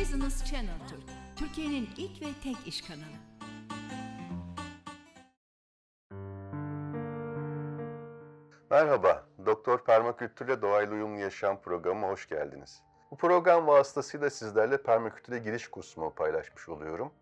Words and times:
Business 0.00 0.44
Channel 0.44 0.88
Türk, 0.88 1.02
Türkiye'nin 1.36 1.88
ilk 1.96 2.22
ve 2.22 2.26
tek 2.42 2.66
iş 2.66 2.82
kanalı. 2.82 3.18
Merhaba, 8.70 9.26
Doktor 9.46 9.84
Permakültürle 9.84 10.62
Doğayla 10.62 10.94
Uyumlu 10.94 11.20
Yaşam 11.20 11.60
programıma 11.60 12.08
hoş 12.08 12.28
geldiniz. 12.28 12.82
Bu 13.10 13.16
program 13.16 13.66
vasıtasıyla 13.66 14.30
sizlerle 14.30 14.82
permakültüre 14.82 15.38
giriş 15.38 15.68
kursumu 15.68 16.14
paylaşmış 16.14 16.68
oluyorum. 16.68 17.12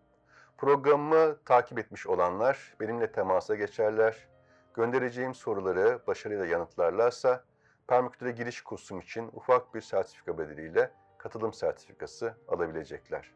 Programımı 0.57 1.37
takip 1.45 1.79
etmiş 1.79 2.07
olanlar 2.07 2.75
benimle 2.79 3.11
temasa 3.11 3.55
geçerler. 3.55 4.27
Göndereceğim 4.73 5.35
soruları 5.35 5.99
başarıyla 6.07 6.45
yanıtlarlarsa 6.45 7.43
permakültüre 7.87 8.31
giriş 8.31 8.61
kursum 8.61 8.99
için 8.99 9.29
ufak 9.33 9.75
bir 9.75 9.81
sertifika 9.81 10.37
bedeliyle 10.37 10.91
katılım 11.17 11.53
sertifikası 11.53 12.37
alabilecekler. 12.47 13.33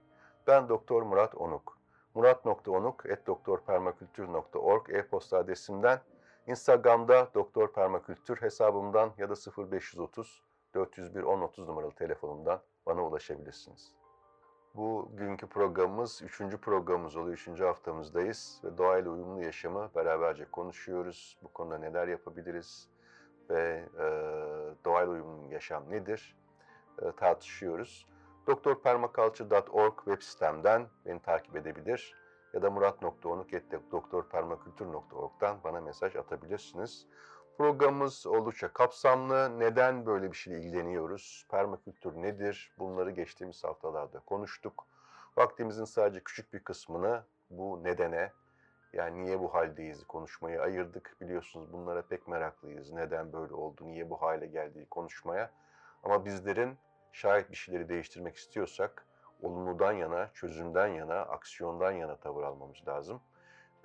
Ben 0.47 0.69
Doktor 0.69 1.01
Murat 1.01 1.35
Onuk. 1.35 1.77
murat.onuk.doktorpermakültür.org 2.13 4.89
e-posta 4.89 5.37
adresimden 5.37 5.99
Instagram'da 6.47 7.27
Doktor 7.33 7.73
Permakültür 7.73 8.41
hesabımdan 8.41 9.11
ya 9.17 9.29
da 9.29 9.33
0530 9.71 10.43
401 10.73 11.23
1030 11.23 11.67
numaralı 11.67 11.91
telefonumdan 11.91 12.61
bana 12.85 13.05
ulaşabilirsiniz. 13.05 13.93
Bugünkü 14.75 15.47
programımız 15.47 16.21
üçüncü 16.21 16.57
programımız 16.57 17.15
oluyor. 17.15 17.33
Üçüncü 17.33 17.63
haftamızdayız 17.63 18.61
ve 18.63 18.77
doğayla 18.77 19.11
uyumlu 19.11 19.43
yaşamı 19.43 19.89
beraberce 19.95 20.45
konuşuyoruz. 20.45 21.37
Bu 21.43 21.53
konuda 21.53 21.77
neler 21.77 22.07
yapabiliriz 22.07 22.89
ve 23.49 23.85
e, 23.99 24.05
doğayla 24.85 25.11
uyumlu 25.11 25.53
yaşam 25.53 25.89
nedir 25.89 26.40
tartışıyoruz. 27.17 28.07
drpermaculture.org 28.47 29.95
web 29.95 30.21
sitemden 30.21 30.87
beni 31.05 31.21
takip 31.21 31.55
edebilir 31.55 32.15
ya 32.53 32.61
da 32.61 32.71
murat.onuk.doktorpermakültür.org'dan 32.71 35.63
bana 35.63 35.81
mesaj 35.81 36.15
atabilirsiniz. 36.15 37.07
Programımız 37.57 38.27
oldukça 38.27 38.73
kapsamlı. 38.73 39.59
Neden 39.59 40.05
böyle 40.05 40.31
bir 40.31 40.37
şeyle 40.37 40.59
ilgileniyoruz? 40.59 41.47
Permakültür 41.51 42.13
nedir? 42.13 42.71
Bunları 42.79 43.11
geçtiğimiz 43.11 43.63
haftalarda 43.63 44.19
konuştuk. 44.19 44.85
Vaktimizin 45.37 45.85
sadece 45.85 46.23
küçük 46.23 46.53
bir 46.53 46.63
kısmını 46.63 47.23
bu 47.49 47.83
nedene, 47.83 48.31
yani 48.93 49.23
niye 49.23 49.39
bu 49.39 49.53
haldeyiz 49.53 50.07
konuşmaya 50.07 50.61
ayırdık. 50.61 51.15
Biliyorsunuz 51.21 51.73
bunlara 51.73 52.01
pek 52.01 52.27
meraklıyız. 52.27 52.91
Neden 52.91 53.33
böyle 53.33 53.53
oldu, 53.53 53.87
niye 53.87 54.09
bu 54.09 54.21
hale 54.21 54.45
geldiği 54.45 54.85
konuşmaya. 54.85 55.51
Ama 56.03 56.25
bizlerin 56.25 56.77
şayet 57.11 57.51
bir 57.51 57.55
şeyleri 57.55 57.89
değiştirmek 57.89 58.35
istiyorsak 58.35 59.05
olumludan 59.41 59.91
yana, 59.91 60.29
çözümden 60.33 60.87
yana, 60.87 61.19
aksiyondan 61.19 61.91
yana 61.91 62.15
tavır 62.15 62.43
almamız 62.43 62.87
lazım. 62.87 63.21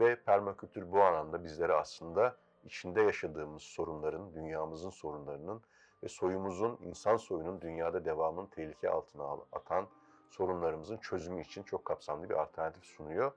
Ve 0.01 0.17
permakültür 0.17 0.93
bu 0.93 1.03
anlamda 1.03 1.45
bizlere 1.45 1.73
aslında 1.73 2.37
içinde 2.65 3.03
yaşadığımız 3.03 3.63
sorunların, 3.63 4.35
dünyamızın 4.35 4.91
sorunlarının 4.91 5.63
ve 6.03 6.09
soyumuzun, 6.09 6.79
insan 6.83 7.17
soyunun 7.17 7.61
dünyada 7.61 8.05
devamını 8.05 8.51
tehlike 8.51 8.91
altına 8.91 9.37
atan 9.53 9.87
sorunlarımızın 10.31 10.97
çözümü 10.97 11.43
için 11.43 11.63
çok 11.63 11.85
kapsamlı 11.85 12.31
bir 12.31 12.35
alternatif 12.35 12.85
sunuyor. 12.85 13.33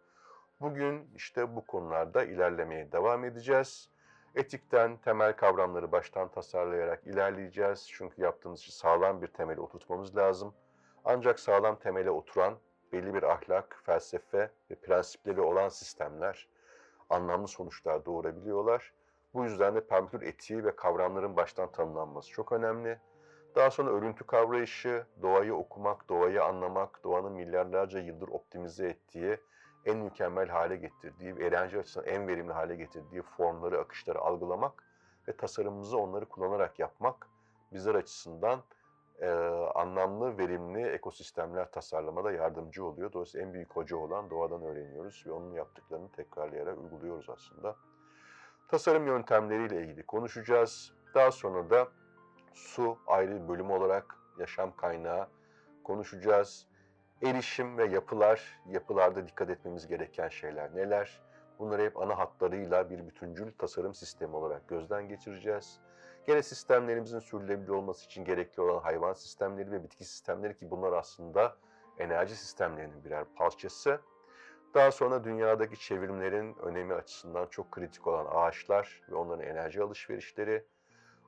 Bugün 0.62 1.10
işte 1.16 1.56
bu 1.56 1.66
konularda 1.66 2.24
ilerlemeye 2.24 2.92
devam 2.92 3.26
edeceğiz. 3.26 3.90
Etikten 4.40 4.98
temel 4.98 5.36
kavramları 5.36 5.92
baştan 5.92 6.28
tasarlayarak 6.28 7.08
ilerleyeceğiz. 7.08 7.88
Çünkü 7.92 8.22
yaptığımız 8.22 8.60
işi 8.60 8.72
sağlam 8.72 9.22
bir 9.22 9.28
temeli 9.28 9.60
oturtmamız 9.60 10.18
lazım. 10.18 10.54
Ancak 11.06 11.40
sağlam 11.40 11.80
temele 11.80 12.12
oturan 12.12 12.54
belli 12.94 13.14
bir 13.14 13.24
ahlak, 13.24 13.82
felsefe 13.86 14.52
ve 14.72 14.76
prensipleri 14.76 15.42
olan 15.42 15.70
sistemler 15.70 16.48
anlamlı 17.10 17.48
sonuçlar 17.48 18.06
doğurabiliyorlar. 18.06 18.94
Bu 19.34 19.44
yüzden 19.44 19.76
de 19.76 19.88
permakültür 19.88 20.28
etiği 20.28 20.66
ve 20.66 20.76
kavramların 20.76 21.36
baştan 21.36 21.72
tanımlanması 21.72 22.30
çok 22.30 22.52
önemli. 22.52 23.00
Daha 23.56 23.72
sonra 23.72 23.90
örüntü 23.92 24.28
kavrayışı, 24.28 25.06
doğayı 25.22 25.56
okumak, 25.56 26.10
doğayı 26.10 26.44
anlamak, 26.44 27.04
doğanın 27.04 27.34
milyarlarca 27.34 28.00
yıldır 28.00 28.28
optimize 28.28 28.88
ettiği, 28.88 29.40
en 29.86 29.98
mükemmel 29.98 30.50
hale 30.50 30.76
getirdiği, 30.76 31.34
enerji 31.34 31.80
açısından 31.80 32.08
en 32.08 32.28
verimli 32.28 32.54
hale 32.54 32.76
getirdiği 32.76 33.22
formları, 33.22 33.80
akışları 33.80 34.20
algılamak 34.20 34.84
ve 35.28 35.38
tasarımımızı 35.38 35.98
onları 35.98 36.26
kullanarak 36.26 36.80
yapmak 36.80 37.28
bizler 37.74 37.96
açısından 37.96 38.64
e, 39.22 39.30
anlamlı, 39.76 40.38
verimli 40.38 40.88
ekosistemler 40.88 41.72
tasarlamada 41.72 42.32
yardımcı 42.32 42.86
oluyor. 42.86 43.14
Dolayısıyla 43.14 43.48
en 43.48 43.54
büyük 43.54 43.72
hoca 43.72 43.98
olan 43.98 44.30
doğadan 44.30 44.64
öğreniyoruz 44.64 45.24
ve 45.28 45.32
onun 45.32 45.54
yaptıklarını 45.54 46.12
tekrarlayarak 46.12 46.78
uyguluyoruz 46.78 47.30
aslında. 47.30 47.76
Tasarım 48.68 49.08
yöntemleriyle 49.08 49.82
ilgili 49.82 50.06
konuşacağız. 50.06 50.94
Daha 51.16 51.32
sonra 51.32 51.70
da 51.70 51.88
su 52.54 52.98
ayrı 53.08 53.44
bir 53.44 53.48
bölüm 53.48 53.72
olarak 53.72 54.16
yaşam 54.40 54.76
kaynağı 54.76 55.28
konuşacağız. 55.84 56.69
Erişim 57.24 57.78
ve 57.78 57.86
yapılar, 57.86 58.62
yapılarda 58.70 59.28
dikkat 59.28 59.50
etmemiz 59.50 59.88
gereken 59.88 60.28
şeyler 60.30 60.76
neler? 60.76 61.22
Bunları 61.60 61.82
hep 61.82 61.98
ana 61.98 62.18
hatlarıyla 62.18 62.90
bir 62.90 63.08
bütüncül 63.08 63.52
tasarım 63.58 63.94
sistemi 63.94 64.36
olarak 64.36 64.68
gözden 64.68 65.08
geçireceğiz. 65.08 65.80
Gene 66.28 66.44
sistemlerimizin 66.44 67.20
sürdürülebilir 67.20 67.70
olması 67.70 68.06
için 68.06 68.26
gerekli 68.26 68.62
olan 68.62 68.80
hayvan 68.80 69.14
sistemleri 69.14 69.72
ve 69.72 69.84
bitki 69.84 70.06
sistemleri 70.06 70.58
ki 70.58 70.72
bunlar 70.72 70.94
aslında 70.94 71.56
enerji 71.98 72.36
sistemlerinin 72.36 73.04
birer 73.04 73.26
parçası. 73.36 74.02
Daha 74.74 74.92
sonra 74.92 75.24
dünyadaki 75.24 75.80
çevrimlerin 75.80 76.56
önemi 76.56 76.94
açısından 76.94 77.46
çok 77.46 77.72
kritik 77.72 78.08
olan 78.08 78.28
ağaçlar 78.32 79.02
ve 79.10 79.16
onların 79.16 79.46
enerji 79.46 79.84
alışverişleri, 79.84 80.66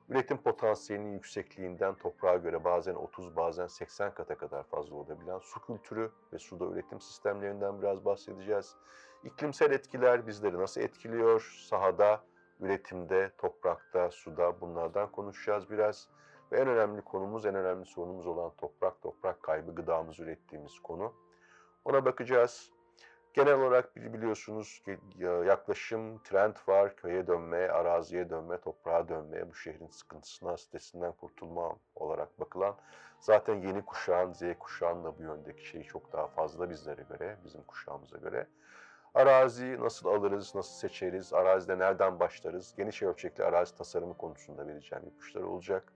üretim 0.08 0.38
potansiyelinin 0.38 1.12
yüksekliğinden 1.12 1.94
toprağa 1.94 2.36
göre 2.36 2.64
bazen 2.64 2.94
30 2.94 3.36
bazen 3.36 3.66
80 3.66 4.14
kata 4.14 4.36
kadar 4.36 4.62
fazla 4.62 4.96
olabilen 4.96 5.38
su 5.38 5.66
kültürü 5.66 6.10
ve 6.32 6.38
suda 6.38 6.64
üretim 6.64 7.00
sistemlerinden 7.00 7.82
biraz 7.82 8.04
bahsedeceğiz. 8.04 8.76
İklimsel 9.24 9.70
etkiler 9.70 10.26
bizleri 10.26 10.58
nasıl 10.58 10.80
etkiliyor? 10.80 11.64
Sahada, 11.68 12.24
üretimde, 12.60 13.30
toprakta, 13.38 14.10
suda 14.10 14.60
bunlardan 14.60 15.12
konuşacağız 15.12 15.70
biraz. 15.70 16.08
Ve 16.52 16.60
en 16.60 16.68
önemli 16.68 17.02
konumuz, 17.02 17.46
en 17.46 17.54
önemli 17.54 17.86
sorunumuz 17.86 18.26
olan 18.26 18.52
toprak, 18.58 19.02
toprak 19.02 19.42
kaybı, 19.42 19.74
gıdamızı 19.74 20.22
ürettiğimiz 20.22 20.78
konu. 20.78 21.14
Ona 21.84 22.04
bakacağız. 22.04 22.72
Genel 23.34 23.54
olarak 23.54 23.96
biliyorsunuz 23.96 24.82
ki 24.84 24.98
yaklaşım, 25.46 26.18
trend 26.18 26.56
var. 26.68 26.96
Köye 26.96 27.26
dönme, 27.26 27.68
araziye 27.68 28.30
dönme, 28.30 28.60
toprağa 28.60 29.08
dönme, 29.08 29.50
bu 29.50 29.54
şehrin 29.54 29.88
sıkıntısına, 29.88 30.56
stresinden 30.56 31.12
kurtulma 31.12 31.76
olarak 31.94 32.40
bakılan. 32.40 32.76
Zaten 33.20 33.54
yeni 33.54 33.84
kuşağın, 33.84 34.32
Z 34.32 34.42
kuşağının 34.58 35.04
da 35.04 35.18
bu 35.18 35.22
yöndeki 35.22 35.66
şeyi 35.66 35.84
çok 35.84 36.12
daha 36.12 36.26
fazla 36.26 36.70
bizlere 36.70 37.02
göre, 37.02 37.36
bizim 37.44 37.62
kuşağımıza 37.62 38.18
göre. 38.18 38.46
Arazi 39.14 39.80
nasıl 39.80 40.08
alırız, 40.08 40.54
nasıl 40.54 40.74
seçeriz, 40.74 41.32
arazide 41.32 41.78
nereden 41.78 42.20
başlarız, 42.20 42.74
geniş 42.76 43.02
ölçekli 43.02 43.44
arazi 43.44 43.76
tasarımı 43.76 44.16
konusunda 44.16 44.66
vereceğim 44.66 45.04
ipuçları 45.06 45.48
olacak. 45.48 45.92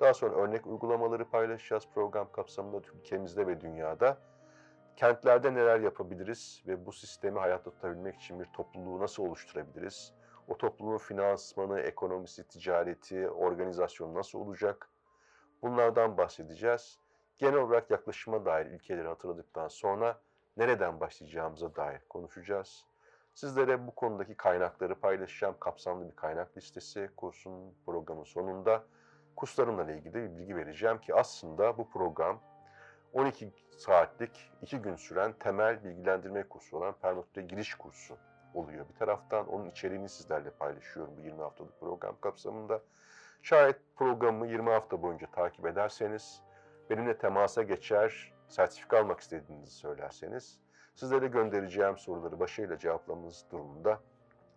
Daha 0.00 0.14
sonra 0.14 0.34
örnek 0.34 0.66
uygulamaları 0.66 1.30
paylaşacağız 1.30 1.88
program 1.94 2.32
kapsamında 2.32 2.76
ülkemizde 2.94 3.46
ve 3.46 3.60
dünyada. 3.60 4.29
Kentlerde 5.00 5.54
neler 5.54 5.80
yapabiliriz 5.80 6.62
ve 6.66 6.86
bu 6.86 6.92
sistemi 6.92 7.38
hayatta 7.38 7.70
tutabilmek 7.70 8.16
için 8.16 8.40
bir 8.40 8.44
topluluğu 8.44 9.00
nasıl 9.00 9.22
oluşturabiliriz? 9.22 10.12
O 10.48 10.56
topluluğun 10.56 10.98
finansmanı, 10.98 11.80
ekonomisi, 11.80 12.48
ticareti, 12.48 13.30
organizasyonu 13.30 14.14
nasıl 14.14 14.38
olacak? 14.38 14.88
Bunlardan 15.62 16.16
bahsedeceğiz. 16.16 16.98
Genel 17.38 17.54
olarak 17.54 17.90
yaklaşıma 17.90 18.44
dair 18.44 18.66
ilkeleri 18.66 19.08
hatırladıktan 19.08 19.68
sonra 19.68 20.20
nereden 20.56 21.00
başlayacağımıza 21.00 21.76
dair 21.76 22.00
konuşacağız. 22.08 22.84
Sizlere 23.34 23.86
bu 23.86 23.94
konudaki 23.94 24.34
kaynakları 24.34 25.00
paylaşacağım. 25.00 25.56
Kapsamlı 25.60 26.10
bir 26.10 26.16
kaynak 26.16 26.56
listesi 26.56 27.10
kursun 27.16 27.74
programın 27.86 28.24
sonunda. 28.24 28.84
Kurslarımla 29.36 29.92
ilgili 29.92 30.14
bir 30.14 30.36
bilgi 30.38 30.56
vereceğim 30.56 30.98
ki 30.98 31.14
aslında 31.14 31.78
bu 31.78 31.90
program 31.90 32.40
12 33.12 33.52
saatlik 33.78 34.52
2 34.62 34.78
gün 34.78 34.96
süren 34.96 35.32
temel 35.32 35.84
bilgilendirme 35.84 36.42
kursu 36.42 36.76
olan 36.76 36.94
permakültüre 37.02 37.44
giriş 37.44 37.74
kursu 37.74 38.16
oluyor. 38.54 38.88
Bir 38.88 38.94
taraftan 38.94 39.48
onun 39.48 39.70
içeriğini 39.70 40.08
sizlerle 40.08 40.50
paylaşıyorum 40.50 41.16
bu 41.16 41.20
20 41.20 41.42
haftalık 41.42 41.80
program 41.80 42.20
kapsamında. 42.20 42.82
Şayet 43.42 43.76
programı 43.96 44.46
20 44.46 44.70
hafta 44.70 45.02
boyunca 45.02 45.26
takip 45.30 45.66
ederseniz, 45.66 46.42
benimle 46.90 47.18
temasa 47.18 47.62
geçer, 47.62 48.32
sertifika 48.48 48.98
almak 48.98 49.20
istediğinizi 49.20 49.72
söylerseniz, 49.72 50.60
sizlere 50.94 51.26
göndereceğim 51.26 51.98
soruları 51.98 52.40
başarıyla 52.40 52.78
cevaplamanız 52.78 53.46
durumunda 53.50 54.00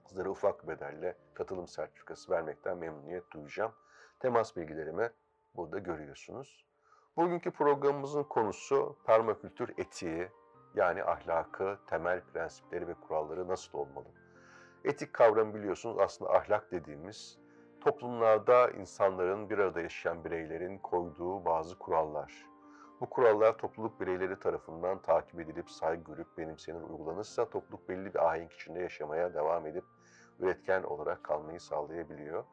sizlere 0.05 0.29
ufak 0.29 0.67
bedelle 0.67 1.15
katılım 1.33 1.67
sertifikası 1.67 2.31
vermekten 2.31 2.77
memnuniyet 2.77 3.31
duyacağım. 3.31 3.71
Temas 4.19 4.55
bilgilerimi 4.55 5.09
burada 5.55 5.79
görüyorsunuz. 5.79 6.65
Bugünkü 7.17 7.51
programımızın 7.51 8.23
konusu 8.23 8.95
permakültür 9.05 9.73
etiği, 9.77 10.27
yani 10.75 11.03
ahlakı, 11.03 11.79
temel 11.87 12.21
prensipleri 12.21 12.87
ve 12.87 12.93
kuralları 12.93 13.47
nasıl 13.47 13.77
olmalı? 13.77 14.05
Etik 14.83 15.13
kavramı 15.13 15.53
biliyorsunuz 15.53 15.97
aslında 15.99 16.31
ahlak 16.31 16.71
dediğimiz 16.71 17.39
toplumlarda 17.81 18.69
insanların 18.69 19.49
bir 19.49 19.57
arada 19.57 19.81
yaşayan 19.81 20.25
bireylerin 20.25 20.77
koyduğu 20.77 21.45
bazı 21.45 21.79
kurallar. 21.79 22.45
Bu 23.01 23.09
kurallar 23.09 23.57
topluluk 23.57 24.01
bireyleri 24.01 24.39
tarafından 24.39 25.01
takip 25.01 25.39
edilip 25.39 25.69
saygı 25.69 26.03
görüp 26.03 26.37
benimsenir 26.37 26.81
uygulanırsa 26.81 27.49
topluluk 27.49 27.89
belli 27.89 28.13
bir 28.13 28.27
ahenk 28.27 28.51
içinde 28.51 28.79
yaşamaya 28.79 29.33
devam 29.33 29.67
edip 29.67 29.85
üretken 30.39 30.83
olarak 30.83 31.23
kalmayı 31.23 31.59
sağlayabiliyor. 31.59 32.43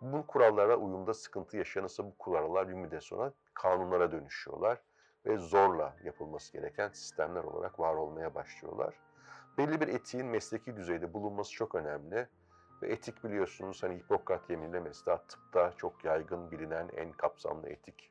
Bu 0.00 0.26
kurallara 0.26 0.76
uyumda 0.76 1.14
sıkıntı 1.14 1.56
yaşanırsa 1.56 2.04
bu 2.04 2.18
kurallar 2.18 2.68
bir 2.68 2.74
müddet 2.74 3.02
sonra 3.02 3.32
kanunlara 3.54 4.12
dönüşüyorlar 4.12 4.78
ve 5.26 5.36
zorla 5.36 5.96
yapılması 6.04 6.52
gereken 6.52 6.88
sistemler 6.88 7.44
olarak 7.44 7.80
var 7.80 7.94
olmaya 7.94 8.34
başlıyorlar. 8.34 8.94
Belli 9.58 9.80
bir 9.80 9.88
etiğin 9.88 10.26
mesleki 10.26 10.76
düzeyde 10.76 11.14
bulunması 11.14 11.52
çok 11.52 11.74
önemli. 11.74 12.28
Ve 12.82 12.88
etik 12.88 13.24
biliyorsunuz 13.24 13.82
hani 13.82 13.98
Hipokrat 13.98 14.50
yeminiyle 14.50 14.80
mesela 14.80 15.22
tıpta 15.28 15.72
çok 15.76 16.04
yaygın 16.04 16.50
bilinen 16.50 16.88
en 16.96 17.12
kapsamlı 17.12 17.68
etik. 17.68 18.10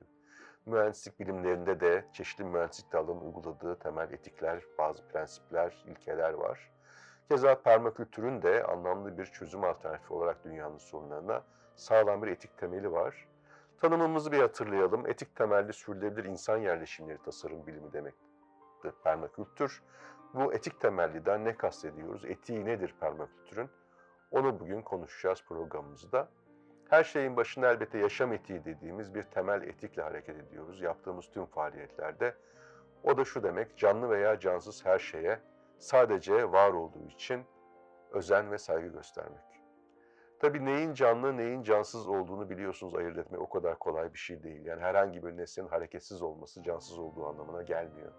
Mühendislik 0.66 1.20
bilimlerinde 1.20 1.80
de 1.80 2.06
çeşitli 2.14 2.44
mühendislik 2.44 2.94
dallarının 2.94 3.22
uyguladığı 3.22 3.80
temel 3.80 4.12
etikler, 4.12 4.64
bazı 4.78 5.08
prensipler, 5.08 5.86
ilkeler 5.88 6.34
var. 6.34 6.72
Keza 7.30 7.62
permakültürün 7.62 8.42
de 8.42 8.64
anlamlı 8.64 9.18
bir 9.18 9.26
çözüm 9.26 9.64
alternatifi 9.64 10.14
olarak 10.14 10.44
dünyanın 10.44 10.78
sorunlarına 10.78 11.44
sağlam 11.78 12.24
bir 12.24 12.28
etik 12.28 12.58
temeli 12.58 12.92
var. 12.92 13.28
Tanımımızı 13.78 14.32
bir 14.32 14.40
hatırlayalım. 14.40 15.08
Etik 15.08 15.36
temelli 15.36 15.74
sürdürülebilir 15.74 16.26
insan 16.26 16.58
yerleşimleri 16.58 17.18
tasarım 17.18 17.68
bilimi 17.68 17.94
demektir 17.94 18.28
permakültür. 19.04 19.84
Bu 20.34 20.54
etik 20.54 20.82
temelliden 20.82 21.46
ne 21.46 21.56
kastediyoruz? 21.56 22.26
Etiği 22.26 22.66
nedir 22.66 22.96
permakültürün? 23.00 23.70
Onu 24.32 24.60
bugün 24.60 24.82
konuşacağız 24.82 25.44
programımızda. 25.48 26.30
Her 26.90 27.04
şeyin 27.04 27.38
başında 27.38 27.72
elbette 27.72 27.98
yaşam 27.98 28.34
etiği 28.34 28.66
dediğimiz 28.66 29.16
bir 29.16 29.24
temel 29.24 29.62
etikle 29.62 30.02
hareket 30.02 30.36
ediyoruz 30.38 30.82
yaptığımız 30.82 31.32
tüm 31.32 31.46
faaliyetlerde. 31.46 32.36
O 33.04 33.18
da 33.18 33.26
şu 33.26 33.44
demek, 33.44 33.78
canlı 33.78 34.10
veya 34.10 34.40
cansız 34.40 34.86
her 34.86 35.00
şeye 35.00 35.40
sadece 35.80 36.52
var 36.52 36.72
olduğu 36.72 37.08
için 37.08 37.46
özen 38.12 38.52
ve 38.52 38.58
saygı 38.58 38.88
göstermek. 38.88 39.47
Tabii 40.40 40.66
neyin 40.66 40.94
canlı, 40.94 41.38
neyin 41.38 41.64
cansız 41.64 42.08
olduğunu 42.08 42.50
biliyorsunuz 42.50 42.96
ayırt 42.96 43.18
etmek 43.18 43.42
o 43.42 43.50
kadar 43.50 43.80
kolay 43.80 44.14
bir 44.14 44.20
şey 44.20 44.44
değil. 44.44 44.66
Yani 44.66 44.82
herhangi 44.82 45.26
bir 45.26 45.38
nesnenin 45.38 45.68
hareketsiz 45.68 46.22
olması 46.22 46.64
cansız 46.64 47.00
olduğu 47.00 47.28
anlamına 47.28 47.64
gelmiyor. 47.64 48.12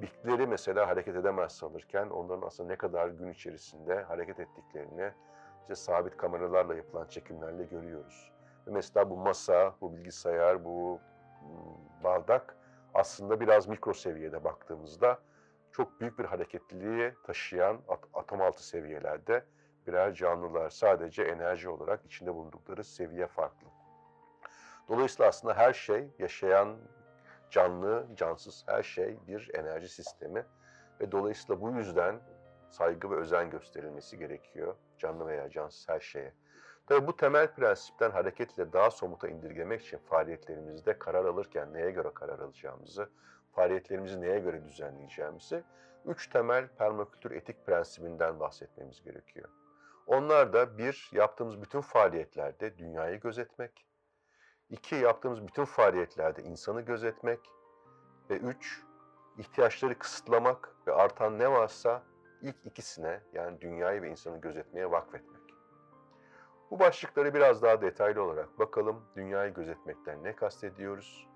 Bitkileri 0.00 0.46
mesela 0.46 0.88
hareket 0.88 1.16
edemez 1.16 1.52
sanırken 1.52 2.10
onların 2.10 2.46
aslında 2.46 2.68
ne 2.68 2.76
kadar 2.76 3.08
gün 3.08 3.30
içerisinde 3.32 4.02
hareket 4.02 4.40
ettiklerini 4.40 5.12
işte 5.60 5.74
sabit 5.74 6.16
kameralarla 6.16 6.74
yapılan 6.74 7.06
çekimlerle 7.06 7.64
görüyoruz. 7.64 8.32
Ve 8.66 8.70
mesela 8.70 9.10
bu 9.10 9.16
masa, 9.16 9.74
bu 9.80 9.96
bilgisayar, 9.96 10.64
bu 10.64 11.00
hmm, 11.40 12.04
bardak 12.04 12.56
aslında 12.94 13.40
biraz 13.40 13.68
mikro 13.68 13.94
seviyede 13.94 14.44
baktığımızda 14.44 15.18
çok 15.72 16.00
büyük 16.00 16.18
bir 16.18 16.24
hareketliliği 16.24 17.14
taşıyan 17.24 17.78
at 17.88 18.00
atom 18.14 18.42
altı 18.42 18.66
seviyelerde 18.66 19.44
birer 19.86 20.14
canlılar 20.14 20.70
sadece 20.70 21.22
enerji 21.22 21.68
olarak 21.68 22.04
içinde 22.04 22.34
bulundukları 22.34 22.84
seviye 22.84 23.26
farklı. 23.26 23.66
Dolayısıyla 24.88 25.28
aslında 25.28 25.54
her 25.54 25.72
şey 25.72 26.08
yaşayan 26.18 26.76
canlı, 27.50 28.06
cansız 28.14 28.64
her 28.66 28.82
şey 28.82 29.18
bir 29.28 29.50
enerji 29.54 29.88
sistemi 29.88 30.46
ve 31.00 31.12
dolayısıyla 31.12 31.60
bu 31.60 31.70
yüzden 31.70 32.20
saygı 32.70 33.10
ve 33.10 33.16
özen 33.16 33.50
gösterilmesi 33.50 34.18
gerekiyor 34.18 34.74
canlı 34.98 35.26
veya 35.26 35.50
cansız 35.50 35.88
her 35.88 36.00
şeye. 36.00 36.32
Tabi 36.86 37.06
bu 37.06 37.16
temel 37.16 37.54
prensipten 37.54 38.10
hareketle 38.10 38.72
daha 38.72 38.90
somuta 38.90 39.28
indirgemek 39.28 39.82
için 39.82 39.98
faaliyetlerimizde 39.98 40.98
karar 40.98 41.24
alırken 41.24 41.74
neye 41.74 41.90
göre 41.90 42.08
karar 42.14 42.38
alacağımızı, 42.38 43.08
faaliyetlerimizi 43.52 44.20
neye 44.20 44.38
göre 44.38 44.64
düzenleyeceğimizi 44.64 45.64
üç 46.04 46.28
temel 46.28 46.68
permakültür 46.68 47.30
etik 47.30 47.66
prensibinden 47.66 48.40
bahsetmemiz 48.40 49.02
gerekiyor. 49.02 49.48
Onlar 50.06 50.52
da 50.52 50.78
bir, 50.78 51.10
yaptığımız 51.12 51.62
bütün 51.62 51.80
faaliyetlerde 51.80 52.78
dünyayı 52.78 53.20
gözetmek, 53.20 53.86
iki, 54.70 54.94
yaptığımız 54.94 55.46
bütün 55.46 55.64
faaliyetlerde 55.64 56.42
insanı 56.42 56.80
gözetmek 56.80 57.40
ve 58.30 58.36
üç, 58.36 58.82
ihtiyaçları 59.38 59.98
kısıtlamak 59.98 60.76
ve 60.86 60.92
artan 60.92 61.38
ne 61.38 61.50
varsa 61.50 62.02
ilk 62.42 62.56
ikisine 62.64 63.20
yani 63.32 63.60
dünyayı 63.60 64.02
ve 64.02 64.10
insanı 64.10 64.40
gözetmeye 64.40 64.90
vakfetmek. 64.90 65.42
Bu 66.70 66.78
başlıkları 66.78 67.34
biraz 67.34 67.62
daha 67.62 67.80
detaylı 67.80 68.22
olarak 68.22 68.58
bakalım. 68.58 69.04
Dünyayı 69.16 69.54
gözetmekten 69.54 70.24
ne 70.24 70.36
kastediyoruz? 70.36 71.28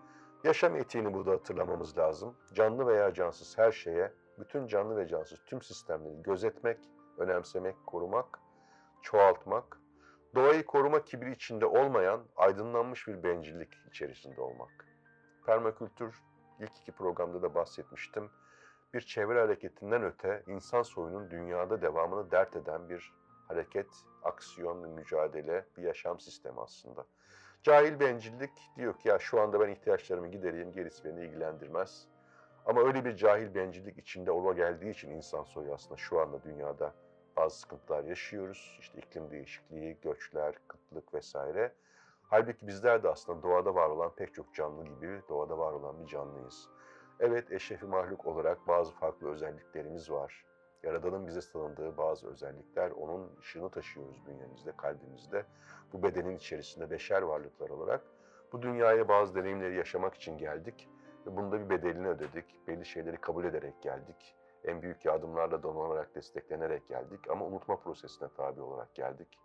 Yaşam 0.44 0.76
etiğini 0.76 1.14
burada 1.14 1.30
hatırlamamız 1.30 1.98
lazım. 1.98 2.36
Canlı 2.52 2.86
veya 2.86 3.14
cansız 3.14 3.58
her 3.58 3.72
şeye, 3.72 4.12
bütün 4.38 4.66
canlı 4.66 4.96
ve 4.96 5.08
cansız 5.08 5.38
tüm 5.46 5.62
sistemleri 5.62 6.22
gözetmek, 6.22 6.78
önemsemek, 7.18 7.76
korumak, 7.86 8.40
çoğaltmak, 9.02 9.80
doğayı 10.34 10.66
koruma 10.66 11.04
kibri 11.04 11.32
içinde 11.32 11.66
olmayan 11.66 12.24
aydınlanmış 12.36 13.08
bir 13.08 13.22
bencillik 13.22 13.74
içerisinde 13.88 14.40
olmak. 14.40 14.86
Permakültür 15.46 16.22
ilk 16.60 16.78
iki 16.78 16.92
programda 16.92 17.42
da 17.42 17.54
bahsetmiştim 17.54 18.30
bir 18.94 19.00
çevre 19.00 19.40
hareketinden 19.40 20.02
öte 20.02 20.42
insan 20.46 20.82
soyunun 20.82 21.30
dünyada 21.30 21.82
devamını 21.82 22.30
dert 22.30 22.56
eden 22.56 22.88
bir 22.88 23.12
hareket, 23.48 23.86
aksiyon 24.22 24.84
ve 24.84 24.86
mücadele, 24.86 25.66
bir 25.76 25.82
yaşam 25.82 26.20
sistemi 26.20 26.60
aslında. 26.60 27.06
Cahil 27.62 28.00
bencillik 28.00 28.50
diyor 28.76 28.98
ki 28.98 29.08
ya 29.08 29.18
şu 29.18 29.40
anda 29.40 29.60
ben 29.60 29.68
ihtiyaçlarımı 29.68 30.28
gidereyim, 30.28 30.72
gerisi 30.72 31.04
beni 31.04 31.24
ilgilendirmez. 31.24 32.06
Ama 32.66 32.80
öyle 32.80 33.04
bir 33.04 33.16
cahil 33.16 33.54
bencillik 33.54 33.98
içinde 33.98 34.30
ola 34.30 34.52
geldiği 34.52 34.90
için 34.90 35.10
insan 35.10 35.44
soyu 35.44 35.74
aslında 35.74 35.96
şu 35.96 36.20
anda 36.20 36.42
dünyada 36.42 36.94
bazı 37.36 37.58
sıkıntılar 37.58 38.04
yaşıyoruz. 38.04 38.76
İşte 38.80 38.98
iklim 38.98 39.30
değişikliği, 39.30 39.98
göçler, 40.02 40.54
kıtlık 40.68 41.14
vesaire. 41.14 41.72
Halbuki 42.22 42.66
bizler 42.66 43.02
de 43.02 43.08
aslında 43.08 43.42
doğada 43.42 43.74
var 43.74 43.90
olan 43.90 44.14
pek 44.14 44.34
çok 44.34 44.54
canlı 44.54 44.84
gibi 44.84 45.22
doğada 45.28 45.58
var 45.58 45.72
olan 45.72 46.02
bir 46.02 46.06
canlıyız. 46.06 46.68
Evet 47.20 47.52
eşrefi 47.52 47.86
mahluk 47.86 48.26
olarak 48.26 48.68
bazı 48.68 48.92
farklı 48.92 49.28
özelliklerimiz 49.28 50.10
var. 50.10 50.44
Yaradanın 50.82 51.26
bize 51.26 51.40
tanıdığı 51.52 51.96
bazı 51.96 52.28
özellikler, 52.28 52.90
onun 52.90 53.36
ışığını 53.40 53.70
taşıyoruz 53.70 54.26
bünyemizde, 54.26 54.76
kalbimizde. 54.76 55.44
Bu 55.92 56.02
bedenin 56.02 56.36
içerisinde 56.36 56.90
beşer 56.90 57.22
varlıklar 57.22 57.70
olarak. 57.70 58.00
Bu 58.52 58.62
dünyaya 58.62 59.08
bazı 59.08 59.34
deneyimleri 59.34 59.76
yaşamak 59.76 60.14
için 60.14 60.38
geldik 60.38 60.88
ve 61.26 61.36
bunda 61.36 61.60
bir 61.60 61.70
bedelini 61.70 62.08
ödedik. 62.08 62.44
Belli 62.68 62.86
şeyleri 62.86 63.16
kabul 63.16 63.44
ederek 63.44 63.82
geldik. 63.82 64.36
En 64.64 64.82
büyük 64.82 65.04
yardımlarla 65.04 65.62
donanarak, 65.62 66.14
desteklenerek 66.14 66.88
geldik 66.88 67.30
ama 67.30 67.44
unutma 67.44 67.76
prosesine 67.76 68.28
tabi 68.36 68.60
olarak 68.60 68.94
geldik. 68.94 69.38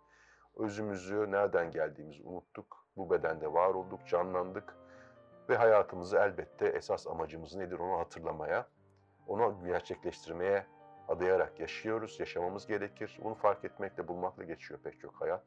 Özümüzü, 0.56 1.30
nereden 1.30 1.70
geldiğimizi 1.70 2.22
unuttuk. 2.22 2.86
Bu 2.96 3.10
bedende 3.10 3.52
var 3.52 3.74
olduk, 3.74 4.06
canlandık 4.06 4.76
ve 5.48 5.56
hayatımızı 5.56 6.16
elbette 6.16 6.66
esas 6.66 7.06
amacımız 7.06 7.54
nedir 7.54 7.78
onu 7.78 7.98
hatırlamaya, 7.98 8.66
onu 9.26 9.64
gerçekleştirmeye 9.66 10.66
adayarak 11.08 11.60
yaşıyoruz, 11.60 12.20
yaşamamız 12.20 12.66
gerekir. 12.66 13.18
Bunu 13.24 13.34
fark 13.34 13.64
etmekle, 13.64 14.08
bulmakla 14.08 14.44
geçiyor 14.44 14.80
pek 14.80 15.00
çok 15.00 15.20
hayat. 15.20 15.42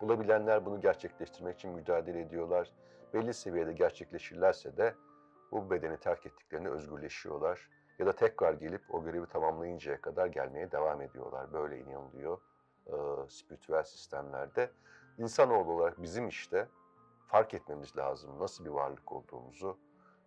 Bulabilenler 0.00 0.66
bunu 0.66 0.80
gerçekleştirmek 0.80 1.54
için 1.54 1.70
mücadele 1.70 2.20
ediyorlar. 2.20 2.72
Belli 3.14 3.34
seviyede 3.34 3.72
gerçekleşirlerse 3.72 4.76
de 4.76 4.94
bu 5.52 5.70
bedeni 5.70 6.00
terk 6.00 6.26
ettiklerinde 6.26 6.68
özgürleşiyorlar. 6.68 7.70
Ya 7.98 8.06
da 8.06 8.12
tekrar 8.12 8.52
gelip 8.52 8.94
o 8.94 9.04
görevi 9.04 9.26
tamamlayıncaya 9.26 10.00
kadar 10.00 10.26
gelmeye 10.26 10.72
devam 10.72 11.02
ediyorlar. 11.02 11.52
Böyle 11.52 11.80
inanılıyor 11.80 12.38
e, 12.86 12.94
spiritüel 13.28 13.84
sistemlerde. 13.84 14.70
İnsanoğlu 15.18 15.72
olarak 15.72 16.02
bizim 16.02 16.28
işte 16.28 16.68
fark 17.26 17.54
etmemiz 17.54 17.96
lazım 17.96 18.38
nasıl 18.38 18.64
bir 18.64 18.70
varlık 18.70 19.12
olduğumuzu, 19.12 19.78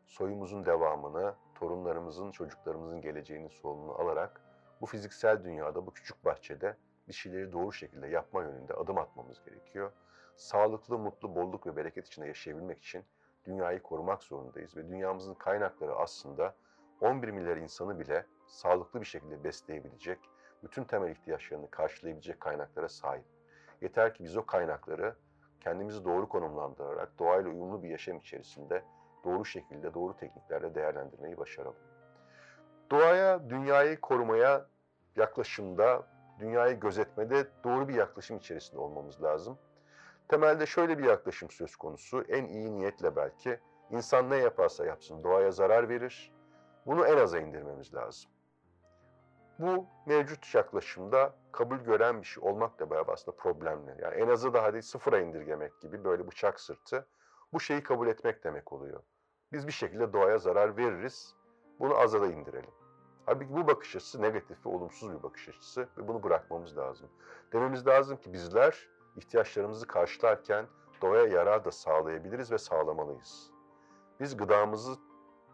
soyumuzun 0.05 0.65
devamını, 0.65 1.35
torunlarımızın, 1.55 2.31
çocuklarımızın 2.31 3.01
geleceğinin 3.01 3.47
sorumluluğunu 3.47 4.01
alarak 4.01 4.41
bu 4.81 4.85
fiziksel 4.85 5.43
dünyada, 5.43 5.85
bu 5.85 5.93
küçük 5.93 6.25
bahçede 6.25 6.77
bir 7.07 7.13
şeyleri 7.13 7.51
doğru 7.51 7.71
şekilde 7.71 8.07
yapma 8.07 8.43
yönünde 8.43 8.73
adım 8.73 8.97
atmamız 8.97 9.43
gerekiyor. 9.45 9.91
Sağlıklı, 10.35 10.97
mutlu, 10.97 11.35
bolluk 11.35 11.67
ve 11.67 11.75
bereket 11.75 12.07
içinde 12.07 12.27
yaşayabilmek 12.27 12.79
için 12.79 13.05
dünyayı 13.45 13.81
korumak 13.81 14.23
zorundayız 14.23 14.77
ve 14.77 14.87
dünyamızın 14.87 15.33
kaynakları 15.33 15.95
aslında 15.95 16.55
11 17.01 17.27
milyar 17.29 17.57
insanı 17.57 17.99
bile 17.99 18.25
sağlıklı 18.47 19.01
bir 19.01 19.05
şekilde 19.05 19.43
besleyebilecek, 19.43 20.19
bütün 20.63 20.83
temel 20.83 21.11
ihtiyaçlarını 21.11 21.69
karşılayabilecek 21.69 22.39
kaynaklara 22.39 22.89
sahip. 22.89 23.25
Yeter 23.81 24.13
ki 24.13 24.23
biz 24.23 24.37
o 24.37 24.45
kaynakları 24.45 25.15
kendimizi 25.59 26.05
doğru 26.05 26.29
konumlandırarak 26.29 27.19
doğayla 27.19 27.49
uyumlu 27.49 27.83
bir 27.83 27.89
yaşam 27.89 28.17
içerisinde 28.17 28.83
doğru 29.23 29.45
şekilde, 29.45 29.93
doğru 29.93 30.17
tekniklerle 30.17 30.75
değerlendirmeyi 30.75 31.37
başaralım. 31.37 31.79
Doğaya, 32.91 33.49
dünyayı 33.49 34.01
korumaya 34.01 34.65
yaklaşımda, 35.15 36.07
dünyayı 36.39 36.79
gözetmede 36.79 37.47
doğru 37.63 37.87
bir 37.87 37.93
yaklaşım 37.93 38.37
içerisinde 38.37 38.79
olmamız 38.79 39.23
lazım. 39.23 39.57
Temelde 40.27 40.65
şöyle 40.65 40.97
bir 40.97 41.03
yaklaşım 41.03 41.49
söz 41.51 41.75
konusu, 41.75 42.21
en 42.21 42.45
iyi 42.45 42.73
niyetle 42.73 43.15
belki, 43.15 43.59
insan 43.89 44.29
ne 44.29 44.35
yaparsa 44.37 44.85
yapsın 44.85 45.23
doğaya 45.23 45.51
zarar 45.51 45.89
verir, 45.89 46.31
bunu 46.85 47.05
en 47.05 47.17
aza 47.17 47.39
indirmemiz 47.39 47.93
lazım. 47.93 48.31
Bu 49.59 49.85
mevcut 50.05 50.55
yaklaşımda 50.55 51.33
kabul 51.51 51.77
gören 51.77 52.21
bir 52.21 52.27
şey 52.27 52.43
olmakla 52.43 52.89
beraber 52.89 53.13
aslında 53.13 53.37
problemli. 53.37 54.01
Yani 54.01 54.15
en 54.15 54.27
azı 54.27 54.53
da 54.53 54.63
hadi 54.63 54.81
sıfıra 54.81 55.19
indirgemek 55.19 55.81
gibi 55.81 56.03
böyle 56.03 56.27
bıçak 56.27 56.59
sırtı 56.59 57.07
bu 57.53 57.59
şeyi 57.59 57.83
kabul 57.83 58.07
etmek 58.07 58.43
demek 58.43 58.73
oluyor. 58.73 59.03
Biz 59.51 59.67
bir 59.67 59.71
şekilde 59.71 60.13
doğaya 60.13 60.37
zarar 60.37 60.77
veririz, 60.77 61.35
bunu 61.79 61.97
aza 61.97 62.21
da 62.21 62.27
indirelim. 62.27 62.71
Halbuki 63.25 63.53
bu 63.53 63.67
bakış 63.67 63.95
açısı 63.95 64.21
negatif 64.21 64.65
ve 64.65 64.69
olumsuz 64.69 65.13
bir 65.13 65.23
bakış 65.23 65.49
açısı 65.49 65.89
ve 65.97 66.07
bunu 66.07 66.23
bırakmamız 66.23 66.77
lazım. 66.77 67.09
Dememiz 67.53 67.87
lazım 67.87 68.17
ki 68.17 68.33
bizler 68.33 68.87
ihtiyaçlarımızı 69.15 69.87
karşılarken 69.87 70.65
doğaya 71.01 71.25
yarar 71.25 71.65
da 71.65 71.71
sağlayabiliriz 71.71 72.51
ve 72.51 72.57
sağlamalıyız. 72.57 73.51
Biz 74.19 74.37
gıdamızı 74.37 74.91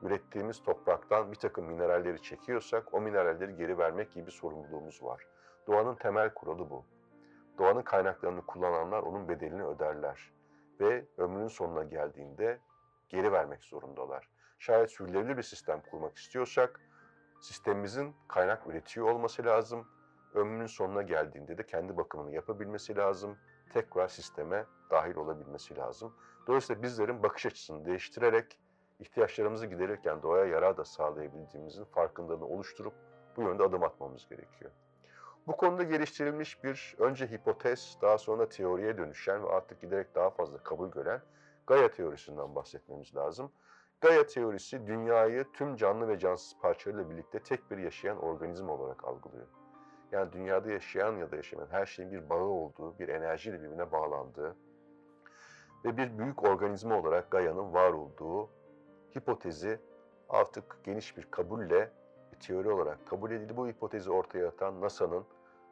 ürettiğimiz 0.02 0.64
topraktan 0.64 1.32
bir 1.32 1.38
takım 1.38 1.66
mineralleri 1.66 2.22
çekiyorsak 2.22 2.94
o 2.94 3.02
mineralleri 3.02 3.56
geri 3.56 3.78
vermek 3.78 4.12
gibi 4.12 4.26
bir 4.26 4.32
sorumluluğumuz 4.32 5.04
var. 5.04 5.28
Doğanın 5.68 5.96
temel 5.96 6.34
kuralı 6.34 6.70
bu. 6.70 6.86
Doğanın 7.58 7.82
kaynaklarını 7.82 8.42
kullananlar 8.42 9.04
onun 9.04 9.30
bedelini 9.30 9.64
öderler 9.64 10.32
ve 10.80 11.06
ömrünün 11.18 11.48
sonuna 11.48 11.84
geldiğinde 11.84 12.60
geri 13.10 13.32
vermek 13.32 13.64
zorundalar. 13.64 14.30
Şayet 14.60 14.92
sürdürülebilir 14.92 15.38
bir 15.38 15.44
sistem 15.44 15.82
kurmak 15.92 16.18
istiyorsak 16.18 16.82
sistemimizin 17.42 18.16
kaynak 18.28 18.68
üretiyor 18.68 19.08
olması 19.08 19.46
lazım. 19.46 19.88
Ömrünün 20.34 20.66
sonuna 20.66 21.02
geldiğinde 21.02 21.58
de 21.58 21.66
kendi 21.66 21.98
bakımını 21.98 22.36
yapabilmesi 22.36 22.96
lazım. 22.96 23.38
Tekrar 23.74 24.08
sisteme 24.08 24.66
dahil 24.90 25.16
olabilmesi 25.16 25.78
lazım. 25.78 26.16
Dolayısıyla 26.48 26.84
bizlerin 26.84 27.24
bakış 27.24 27.46
açısını 27.46 27.86
değiştirerek 27.86 28.60
ihtiyaçlarımızı 29.00 29.66
giderirken 29.66 30.22
doğaya 30.22 30.46
yarar 30.46 30.78
da 30.78 30.86
sağlayabildiğimizin 30.86 31.86
farkındalığını 31.86 32.46
oluşturup 32.46 32.94
bu 33.38 33.42
yönde 33.42 33.64
adım 33.64 33.84
atmamız 33.84 34.30
gerekiyor. 34.30 34.72
Bu 35.48 35.58
konuda 35.58 35.84
geliştirilmiş 35.84 36.64
bir 36.64 36.96
önce 37.00 37.28
hipotez, 37.28 37.98
daha 38.02 38.18
sonra 38.18 38.50
teoriye 38.50 38.98
dönüşen 38.98 39.44
ve 39.44 39.50
artık 39.50 39.82
giderek 39.82 40.16
daha 40.16 40.30
fazla 40.30 40.58
kabul 40.58 40.92
gören 40.92 41.22
Gaia 41.68 41.92
teorisinden 41.92 42.56
bahsetmemiz 42.56 43.16
lazım. 43.16 43.52
Gaia 44.02 44.26
teorisi 44.26 44.88
dünyayı 44.88 45.46
tüm 45.54 45.76
canlı 45.76 46.08
ve 46.08 46.20
cansız 46.20 46.58
parçalarıyla 46.62 47.10
birlikte 47.10 47.40
tek 47.40 47.72
bir 47.72 47.78
yaşayan 47.78 48.18
organizma 48.18 48.74
olarak 48.74 49.04
algılıyor. 49.04 49.48
Yani 50.12 50.34
dünyada 50.34 50.72
yaşayan 50.72 51.18
ya 51.18 51.32
da 51.32 51.36
yaşamayan 51.36 51.70
her 51.70 51.86
şeyin 51.86 52.12
bir 52.12 52.30
bağı 52.30 52.44
olduğu, 52.44 53.00
bir 53.00 53.10
enerjiyle 53.10 53.62
birbirine 53.62 53.92
bağlandığı 53.92 54.56
ve 55.86 55.98
bir 55.98 56.18
büyük 56.18 56.44
organizma 56.44 57.00
olarak 57.00 57.32
Gaia'nın 57.32 57.74
var 57.74 57.92
olduğu 57.92 58.50
hipotezi 59.16 59.80
artık 60.30 60.80
geniş 60.84 61.18
bir 61.18 61.32
kabulle 61.32 61.92
bir 62.32 62.40
teori 62.40 62.70
olarak 62.70 63.08
kabul 63.08 63.32
edildi. 63.32 63.58
Bu 63.58 63.68
hipotezi 63.68 64.12
ortaya 64.12 64.48
atan 64.48 64.82
NASA'nın 64.82 65.26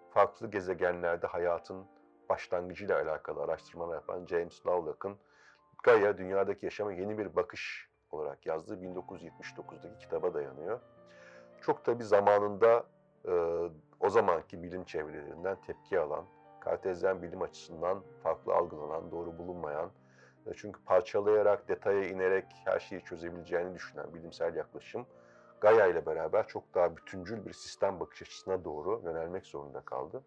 farklı 0.10 0.52
gezegenlerde 0.52 1.28
hayatın 1.28 1.86
başlangıcıyla 2.30 3.02
alakalı 3.02 3.42
araştırmalar 3.42 3.96
yapan 3.96 4.26
James 4.26 4.66
Lovelock'ın 4.66 5.18
Gaia 5.84 6.18
dünyadaki 6.18 6.66
yaşama 6.66 6.94
yeni 6.94 7.18
bir 7.18 7.36
bakış 7.36 7.90
olarak 8.12 8.46
yazdığı 8.46 8.76
1979'daki 8.76 9.98
kitaba 10.00 10.34
dayanıyor. 10.34 10.80
Çok 11.62 11.86
tabi 11.86 12.04
zamanında 12.04 12.84
e, 13.28 13.32
o 14.00 14.10
zamanki 14.10 14.64
bilim 14.64 14.84
çevrelerinden 14.84 15.62
tepki 15.62 16.00
alan, 16.00 16.26
kartezyen 16.60 17.22
bilim 17.22 17.42
açısından 17.42 18.04
farklı 18.24 18.54
algılanan, 18.54 19.12
doğru 19.12 19.38
bulunmayan, 19.38 19.92
çünkü 20.56 20.84
parçalayarak, 20.86 21.68
detaya 21.68 22.10
inerek 22.10 22.46
her 22.66 22.80
şeyi 22.80 23.04
çözebileceğini 23.04 23.76
düşünen 23.76 24.14
bilimsel 24.14 24.56
yaklaşım, 24.56 25.06
Gaia 25.62 25.88
ile 25.88 26.06
beraber 26.06 26.48
çok 26.48 26.74
daha 26.74 26.98
bütüncül 26.98 27.46
bir 27.46 27.54
sistem 27.54 28.00
bakış 28.00 28.22
açısına 28.22 28.66
doğru 28.66 29.02
yönelmek 29.06 29.46
zorunda 29.46 29.82
kaldı. 29.82 30.24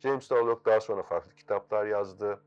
James 0.00 0.32
Lovelock 0.32 0.66
daha 0.66 0.80
sonra 0.80 1.02
farklı 1.02 1.34
kitaplar 1.34 1.86
yazdı. 1.86 2.40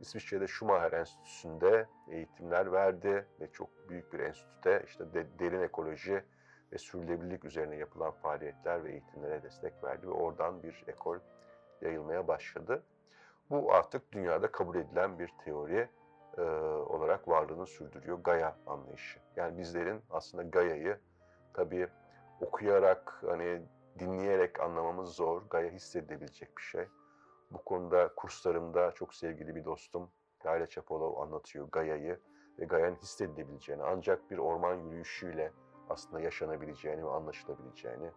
İsviçre'de 0.00 0.46
Schumacher 0.46 0.92
Enstitüsü'nde 0.92 1.88
eğitimler 2.10 2.72
verdi 2.72 3.26
ve 3.40 3.52
çok 3.52 3.88
büyük 3.88 4.12
bir 4.12 4.18
enstitüde 4.18 4.82
işte 4.86 5.12
de, 5.12 5.26
derin 5.38 5.62
ekoloji 5.62 6.24
ve 6.72 6.78
sürdürülebilirlik 6.78 7.44
üzerine 7.44 7.76
yapılan 7.76 8.10
faaliyetler 8.10 8.84
ve 8.84 8.92
eğitimlere 8.92 9.42
destek 9.42 9.84
verdi 9.84 10.06
ve 10.06 10.12
oradan 10.12 10.62
bir 10.62 10.84
ekol 10.86 11.18
yayılmaya 11.80 12.28
başladı. 12.28 12.82
Bu 13.50 13.74
artık 13.74 14.12
dünyada 14.12 14.52
kabul 14.52 14.76
edilen 14.76 15.18
bir 15.18 15.30
teori 15.44 15.88
e, 16.38 16.42
olarak 16.88 17.28
varlığını 17.28 17.66
sürdürüyor 17.66 18.18
Gaia 18.18 18.54
anlayışı. 18.66 19.20
Yani 19.36 19.58
bizlerin 19.58 20.02
aslında 20.10 20.42
Gaia'yı 20.42 20.98
tabii 21.54 21.88
okuyarak, 22.40 23.22
hani 23.26 23.62
dinleyerek 23.98 24.60
anlamamız 24.60 25.08
zor. 25.08 25.42
Gaia 25.50 25.70
hissedebilecek 25.70 26.56
bir 26.56 26.62
şey. 26.62 26.88
Bu 27.50 27.64
konuda 27.64 28.14
kurslarımda 28.16 28.92
çok 28.92 29.14
sevgili 29.14 29.54
bir 29.54 29.64
dostum 29.64 30.10
Gayle 30.40 30.66
Çapolov 30.66 31.16
anlatıyor 31.16 31.68
Gaia'yı 31.72 32.20
ve 32.58 32.64
Gaia'nın 32.64 32.96
hissedilebileceğini 32.96 33.82
ancak 33.82 34.30
bir 34.30 34.38
orman 34.38 34.74
yürüyüşüyle 34.74 35.52
aslında 35.90 36.20
yaşanabileceğini 36.20 37.04
ve 37.06 37.10
anlaşılabileceğini, 37.10 38.10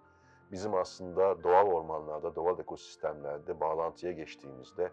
bizim 0.51 0.75
aslında 0.75 1.44
doğal 1.44 1.68
ormanlarda, 1.68 2.36
doğal 2.36 2.60
ekosistemlerde 2.60 3.60
bağlantıya 3.60 4.12
geçtiğimizde 4.12 4.92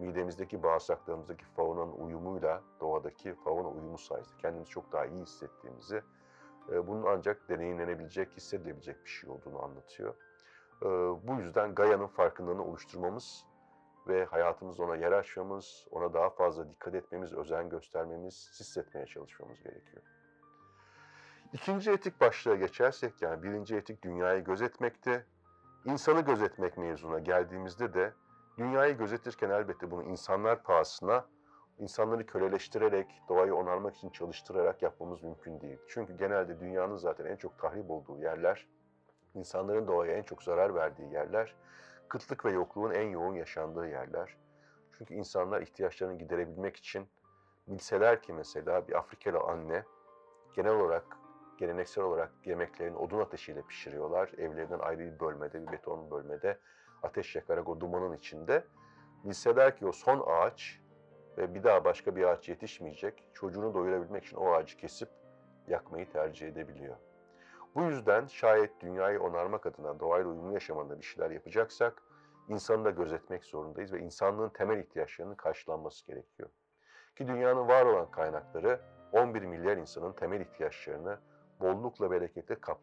midemizdeki 0.00 0.62
bağırsaklarımızdaki 0.62 1.44
faunanın 1.44 1.92
uyumuyla 1.92 2.62
doğadaki 2.80 3.34
fauna 3.34 3.68
uyumu 3.68 3.98
sayesinde 3.98 4.36
kendimizi 4.42 4.70
çok 4.70 4.92
daha 4.92 5.06
iyi 5.06 5.22
hissettiğimizi, 5.22 6.02
e, 6.72 6.86
bunun 6.86 7.06
ancak 7.06 7.48
deneyimlenebilecek, 7.48 8.36
hissedilebilecek 8.36 9.04
bir 9.04 9.10
şey 9.10 9.30
olduğunu 9.30 9.62
anlatıyor. 9.62 10.14
E, 10.82 10.86
bu 11.28 11.40
yüzden 11.40 11.74
Gaia'nın 11.74 12.06
farkındalığını 12.06 12.64
oluşturmamız 12.64 13.46
ve 14.08 14.24
hayatımızda 14.24 14.82
ona 14.82 14.96
yer 14.96 15.12
açmamız, 15.12 15.86
ona 15.90 16.14
daha 16.14 16.30
fazla 16.30 16.70
dikkat 16.70 16.94
etmemiz, 16.94 17.32
özen 17.32 17.68
göstermemiz, 17.68 18.50
hissetmeye 18.60 19.06
çalışmamız 19.06 19.62
gerekiyor. 19.62 20.02
İkinci 21.52 21.90
etik 21.90 22.20
başlığa 22.20 22.54
geçersek 22.54 23.22
yani 23.22 23.42
birinci 23.42 23.76
etik 23.76 24.02
dünyayı 24.02 24.44
gözetmekte. 24.44 25.24
İnsanı 25.84 26.20
gözetmek 26.20 26.78
mevzuna 26.78 27.18
geldiğimizde 27.18 27.94
de 27.94 28.12
dünyayı 28.60 28.96
gözetirken 28.96 29.50
elbette 29.50 29.90
bunu 29.90 30.02
insanlar 30.02 30.62
pahasına, 30.62 31.24
insanları 31.78 32.26
köleleştirerek, 32.26 33.22
doğayı 33.28 33.54
onarmak 33.54 33.96
için 33.96 34.10
çalıştırarak 34.10 34.82
yapmamız 34.82 35.22
mümkün 35.22 35.60
değil. 35.60 35.78
Çünkü 35.88 36.16
genelde 36.16 36.60
dünyanın 36.60 36.96
zaten 36.96 37.26
en 37.26 37.36
çok 37.36 37.58
tahrip 37.58 37.90
olduğu 37.90 38.18
yerler, 38.18 38.68
insanların 39.34 39.86
doğaya 39.86 40.16
en 40.16 40.22
çok 40.22 40.42
zarar 40.42 40.74
verdiği 40.74 41.12
yerler, 41.12 41.54
kıtlık 42.08 42.44
ve 42.44 42.52
yokluğun 42.52 42.90
en 42.90 43.08
yoğun 43.08 43.34
yaşandığı 43.34 43.88
yerler. 43.88 44.36
Çünkü 44.98 45.14
insanlar 45.14 45.62
ihtiyaçlarını 45.62 46.18
giderebilmek 46.18 46.76
için 46.76 47.08
bilseler 47.68 48.22
ki 48.22 48.32
mesela 48.32 48.88
bir 48.88 48.98
Afrikalı 48.98 49.40
anne 49.40 49.84
genel 50.56 50.72
olarak 50.72 51.04
geleneksel 51.58 52.04
olarak 52.04 52.32
yemeklerini 52.44 52.96
odun 52.96 53.20
ateşiyle 53.20 53.62
pişiriyorlar. 53.62 54.32
Evlerinden 54.38 54.78
ayrı 54.78 54.98
bir 54.98 55.20
bölmede, 55.20 55.66
bir 55.66 55.72
beton 55.72 56.10
bölmede 56.10 56.58
ateş 57.02 57.36
yakarak 57.36 57.68
o 57.68 57.80
dumanın 57.80 58.16
içinde. 58.16 58.64
Bilseler 59.24 59.76
ki 59.76 59.86
o 59.86 59.92
son 59.92 60.24
ağaç 60.26 60.80
ve 61.38 61.54
bir 61.54 61.64
daha 61.64 61.84
başka 61.84 62.16
bir 62.16 62.24
ağaç 62.24 62.48
yetişmeyecek, 62.48 63.24
çocuğunu 63.34 63.74
doyurabilmek 63.74 64.24
için 64.24 64.36
o 64.36 64.52
ağacı 64.52 64.76
kesip 64.76 65.08
yakmayı 65.68 66.12
tercih 66.12 66.48
edebiliyor. 66.48 66.96
Bu 67.74 67.82
yüzden 67.82 68.26
şayet 68.26 68.80
dünyayı 68.80 69.20
onarmak 69.20 69.66
adına 69.66 70.00
doğayla 70.00 70.28
uyumlu 70.28 70.52
yaşamanda 70.52 70.98
bir 70.98 71.04
şeyler 71.04 71.30
yapacaksak, 71.30 72.02
insanı 72.48 72.84
da 72.84 72.90
gözetmek 72.90 73.44
zorundayız 73.44 73.92
ve 73.92 74.00
insanlığın 74.00 74.48
temel 74.48 74.78
ihtiyaçlarının 74.78 75.34
karşılanması 75.34 76.06
gerekiyor. 76.06 76.50
Ki 77.16 77.26
dünyanın 77.26 77.68
var 77.68 77.86
olan 77.86 78.10
kaynakları 78.10 78.80
11 79.12 79.42
milyar 79.42 79.76
insanın 79.76 80.12
temel 80.12 80.40
ihtiyaçlarını 80.40 81.18
bollukla 81.60 82.10
bereketle 82.10 82.54
kap, 82.54 82.66
kap, 82.66 82.80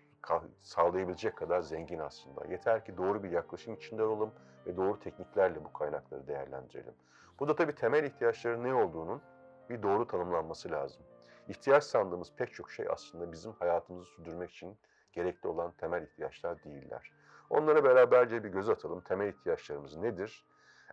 sağlayabilecek 0.61 1.35
kadar 1.35 1.61
zengin 1.61 1.99
aslında. 1.99 2.45
Yeter 2.45 2.85
ki 2.85 2.97
doğru 2.97 3.23
bir 3.23 3.31
yaklaşım 3.31 3.73
içinde 3.73 4.03
olalım 4.03 4.31
ve 4.65 4.77
doğru 4.77 4.99
tekniklerle 4.99 5.65
bu 5.65 5.73
kaynakları 5.73 6.27
değerlendirelim. 6.27 6.93
Bu 7.39 7.47
da 7.47 7.55
tabii 7.55 7.75
temel 7.75 8.03
ihtiyaçların 8.03 8.63
ne 8.63 8.73
olduğunun 8.73 9.21
bir 9.69 9.83
doğru 9.83 10.07
tanımlanması 10.07 10.71
lazım. 10.71 11.01
İhtiyaç 11.47 11.83
sandığımız 11.83 12.33
pek 12.35 12.53
çok 12.53 12.71
şey 12.71 12.85
aslında 12.89 13.31
bizim 13.31 13.51
hayatımızı 13.51 14.05
sürdürmek 14.05 14.51
için 14.51 14.77
gerekli 15.13 15.47
olan 15.47 15.71
temel 15.71 16.03
ihtiyaçlar 16.03 16.63
değiller. 16.63 17.11
Onlara 17.49 17.83
beraberce 17.83 18.43
bir 18.43 18.49
göz 18.49 18.69
atalım. 18.69 19.01
Temel 19.01 19.27
ihtiyaçlarımız 19.27 19.97
nedir? 19.97 20.45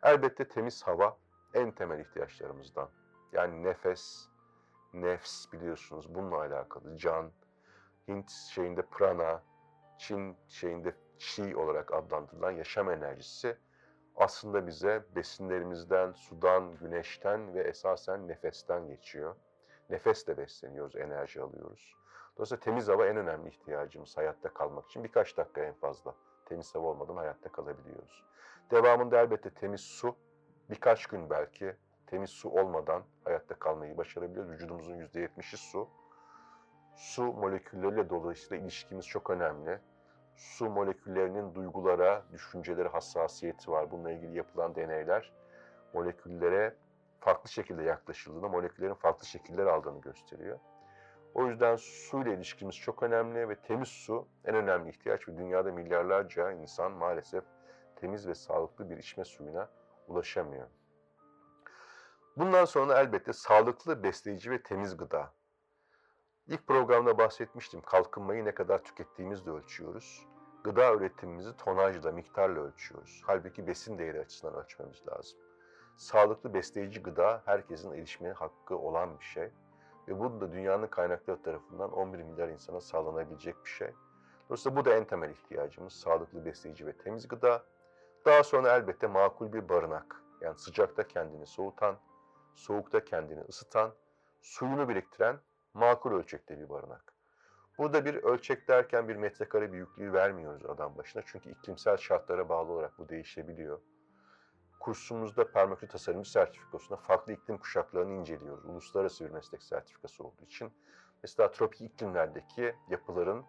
Elbette 0.03 0.49
temiz 0.49 0.83
hava 0.83 1.17
en 1.55 1.71
temel 1.71 2.01
ihtiyaçlarımızdan. 2.01 2.89
Yani 3.33 3.63
nefes, 3.63 4.29
nefs 4.93 5.53
biliyorsunuz 5.53 6.15
bununla 6.15 6.37
alakalı. 6.37 6.97
Can, 6.97 7.33
Hint 8.09 8.31
şeyinde 8.31 8.83
prana, 8.83 9.43
Çin 9.99 10.37
şeyinde 10.49 10.95
chi 11.19 11.57
olarak 11.57 11.95
adlandırılan 11.95 12.51
yaşam 12.51 12.91
enerjisi 12.91 13.57
aslında 14.17 14.67
bize 14.67 15.05
besinlerimizden, 15.17 16.13
sudan, 16.13 16.77
güneşten 16.77 17.55
ve 17.55 17.63
esasen 17.63 18.29
nefesten 18.29 18.89
geçiyor. 18.89 19.37
Nefesle 19.91 20.39
besleniyoruz, 20.39 20.97
enerji 20.97 21.43
alıyoruz. 21.43 21.95
Dolayısıyla 22.37 22.61
temiz 22.61 22.89
hava 22.89 23.07
en 23.07 23.17
önemli 23.17 23.49
ihtiyacımız 23.49 24.17
hayatta 24.17 24.55
kalmak 24.55 24.87
için. 24.87 25.05
Birkaç 25.05 25.37
dakika 25.37 25.61
en 25.61 25.75
fazla 25.75 26.15
temiz 26.47 26.75
hava 26.75 26.87
olmadan 26.87 27.17
hayatta 27.17 27.53
kalabiliyoruz. 27.53 28.25
Devamında 28.71 29.21
elbette 29.21 29.51
temiz 29.51 29.81
su, 29.81 30.17
birkaç 30.71 31.07
gün 31.07 31.31
belki 31.31 31.77
temiz 32.07 32.31
su 32.31 32.49
olmadan 32.51 33.03
hayatta 33.25 33.55
kalmayı 33.55 33.97
başarabiliyoruz. 33.97 34.51
Vücudumuzun 34.51 34.95
%70'i 34.95 35.57
su. 35.57 35.89
Su 36.97 37.23
molekülleriyle 37.23 38.11
dolayısıyla 38.11 38.65
ilişkimiz 38.65 39.07
çok 39.07 39.31
önemli. 39.31 39.81
Su 40.37 40.71
moleküllerinin 40.71 41.55
duygulara, 41.55 42.25
düşüncelere 42.33 42.89
hassasiyeti 42.89 43.71
var. 43.71 43.91
Bununla 43.91 44.13
ilgili 44.13 44.37
yapılan 44.37 44.75
deneyler 44.75 45.33
moleküllere 45.95 46.77
farklı 47.21 47.51
şekilde 47.51 47.83
yaklaşıldığında 47.83 48.49
moleküllerin 48.49 48.95
farklı 48.95 49.27
şekiller 49.27 49.67
aldığını 49.67 50.01
gösteriyor. 50.01 50.59
O 51.35 51.47
yüzden 51.47 51.77
su 51.77 52.23
ile 52.23 52.35
ilişkimiz 52.35 52.77
çok 52.77 53.03
önemli 53.03 53.49
ve 53.49 53.57
temiz 53.57 53.89
su 53.89 54.29
en 54.45 54.55
önemli 54.55 54.91
ihtiyaç 54.91 55.29
ve 55.29 55.37
dünyada 55.37 55.73
milyarlarca 55.73 56.53
insan 56.53 56.93
maalesef 56.93 57.45
temiz 57.97 58.29
ve 58.29 58.35
sağlıklı 58.35 58.91
bir 58.91 58.97
içme 58.97 59.25
suyuna 59.25 59.69
ulaşamıyor. 60.09 60.69
Bundan 62.37 62.65
sonra 62.65 63.01
elbette 63.01 63.33
sağlıklı, 63.33 64.03
besleyici 64.03 64.51
ve 64.51 64.63
temiz 64.63 64.97
gıda. 64.97 65.33
İlk 66.49 66.67
programda 66.67 67.19
bahsetmiştim. 67.19 67.81
Kalkınmayı 67.81 68.45
ne 68.45 68.55
kadar 68.55 68.85
tükettiğimizle 68.85 69.51
ölçüyoruz. 69.51 70.27
Gıda 70.65 70.95
üretimimizi 70.95 71.57
tonajla, 71.57 72.13
miktarla 72.13 72.61
ölçüyoruz. 72.61 73.23
Halbuki 73.27 73.67
besin 73.67 73.99
değeri 73.99 74.21
açısından 74.21 74.55
ölçmemiz 74.55 75.09
lazım. 75.09 75.39
Sağlıklı 75.97 76.55
besleyici 76.55 77.03
gıda 77.03 77.43
herkesin 77.45 77.93
erişmeye 77.93 78.33
hakkı 78.33 78.79
olan 78.79 79.19
bir 79.19 79.25
şey. 79.25 79.51
Ve 80.09 80.21
bu 80.21 80.41
da 80.41 80.53
dünyanın 80.53 80.87
kaynakları 80.87 81.43
tarafından 81.43 81.93
11 81.93 82.19
milyar 82.19 82.49
insana 82.49 82.81
sağlanabilecek 82.81 83.65
bir 83.65 83.71
şey. 83.71 83.91
Dolayısıyla 84.49 84.77
bu 84.77 84.85
da 84.85 84.95
en 84.95 85.05
temel 85.05 85.31
ihtiyacımız. 85.31 85.93
Sağlıklı, 85.93 86.45
besleyici 86.45 86.87
ve 86.87 86.93
temiz 86.93 87.29
gıda. 87.29 87.65
Daha 88.25 88.43
sonra 88.43 88.77
elbette 88.77 89.07
makul 89.07 89.53
bir 89.53 89.69
barınak. 89.69 90.23
Yani 90.41 90.59
sıcakta 90.59 91.07
kendini 91.07 91.47
soğutan, 91.47 91.97
soğukta 92.55 93.05
kendini 93.05 93.41
ısıtan, 93.41 93.95
suyunu 94.41 94.89
biriktiren 94.89 95.39
makul 95.75 96.13
ölçekte 96.13 96.59
bir 96.59 96.69
barınak. 96.69 97.15
Burada 97.79 98.05
bir 98.05 98.15
ölçek 98.15 98.69
derken 98.69 99.09
bir 99.09 99.17
metrekare 99.17 99.73
büyüklüğü 99.73 100.13
vermiyoruz 100.13 100.67
adam 100.67 100.97
başına. 100.97 101.23
Çünkü 101.27 101.51
iklimsel 101.51 101.97
şartlara 101.97 102.49
bağlı 102.49 102.73
olarak 102.73 102.99
bu 102.99 103.09
değişebiliyor. 103.09 103.81
Kursumuzda 104.81 105.51
permakültür 105.51 105.93
tasarımcı 105.93 106.31
sertifikasında 106.31 106.97
farklı 106.97 107.33
iklim 107.33 107.59
kuşaklarını 107.59 108.13
inceliyoruz. 108.13 108.65
Uluslararası 108.65 109.25
bir 109.25 109.31
meslek 109.31 109.63
sertifikası 109.63 110.25
olduğu 110.25 110.43
için. 110.43 110.73
Mesela 111.23 111.51
tropik 111.51 111.81
iklimlerdeki 111.81 112.75
yapıların 112.89 113.45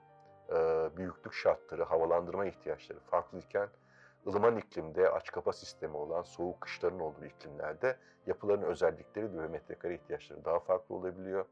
e, 0.50 0.89
büyüklük 0.98 1.34
şartları, 1.34 1.84
havalandırma 1.84 2.46
ihtiyaçları 2.46 3.00
farklıyken 3.00 3.70
ılıman 4.27 4.58
iklimde 4.58 5.10
aç 5.10 5.32
kapa 5.32 5.53
sistemi 5.53 5.98
olan 5.98 6.24
soğuk 6.24 6.62
kışların 6.62 7.00
olduğu 7.00 7.25
iklimlerde 7.25 7.98
yapıların 8.27 8.62
özellikleri 8.62 9.38
ve 9.39 9.48
metrekare 9.48 9.96
ihtiyaçları 9.96 10.46
daha 10.46 10.60
farklı 10.60 10.96
olabiliyor. 10.96 11.46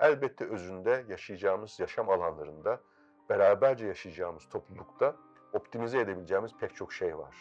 Elbette 0.00 0.44
özünde 0.44 1.04
yaşayacağımız 1.08 1.80
yaşam 1.80 2.10
alanlarında, 2.10 2.80
beraberce 3.28 3.86
yaşayacağımız 3.86 4.48
toplulukta 4.48 5.16
optimize 5.52 6.00
edebileceğimiz 6.00 6.52
pek 6.60 6.74
çok 6.74 6.92
şey 6.92 7.18
var. 7.18 7.36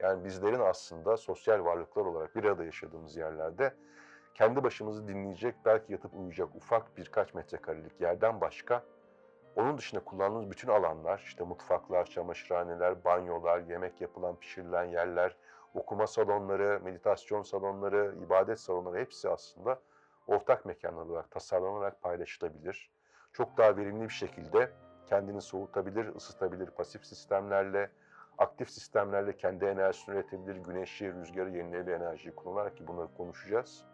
Yani 0.00 0.24
bizlerin 0.24 0.60
aslında 0.60 1.16
sosyal 1.16 1.64
varlıklar 1.64 2.04
olarak 2.04 2.36
bir 2.36 2.44
arada 2.44 2.64
yaşadığımız 2.64 3.16
yerlerde 3.16 3.74
kendi 4.34 4.62
başımızı 4.64 5.08
dinleyecek, 5.08 5.54
belki 5.64 5.92
yatıp 5.92 6.14
uyuyacak 6.14 6.48
ufak 6.54 6.96
birkaç 6.96 7.34
metrekarelik 7.34 8.00
yerden 8.00 8.40
başka 8.40 8.84
onun 9.56 9.78
dışında 9.78 10.04
kullandığımız 10.04 10.50
bütün 10.50 10.68
alanlar, 10.68 11.22
işte 11.26 11.44
mutfaklar, 11.44 12.06
çamaşırhaneler, 12.06 13.04
banyolar, 13.04 13.58
yemek 13.58 14.00
yapılan, 14.00 14.36
pişirilen 14.36 14.84
yerler, 14.84 15.36
okuma 15.74 16.06
salonları, 16.06 16.80
meditasyon 16.84 17.42
salonları, 17.42 18.14
ibadet 18.26 18.60
salonları 18.60 18.98
hepsi 18.98 19.28
aslında 19.28 19.80
ortak 20.30 20.64
mekanlar 20.64 21.06
olarak 21.06 21.30
tasarlanarak 21.30 22.02
paylaşılabilir. 22.02 22.90
Çok 23.32 23.56
daha 23.56 23.76
verimli 23.76 24.04
bir 24.04 24.14
şekilde 24.14 24.70
kendini 25.06 25.42
soğutabilir, 25.42 26.14
ısıtabilir 26.14 26.66
pasif 26.66 27.06
sistemlerle, 27.06 27.90
aktif 28.38 28.70
sistemlerle 28.70 29.36
kendi 29.36 29.64
enerjisini 29.64 30.14
üretebilir, 30.14 30.56
güneşi, 30.56 31.14
rüzgarı, 31.14 31.50
yenilenebilir 31.50 31.92
enerjiyi 31.92 32.34
kullanarak 32.34 32.76
ki 32.76 32.86
bunları 32.86 33.14
konuşacağız. 33.16 33.84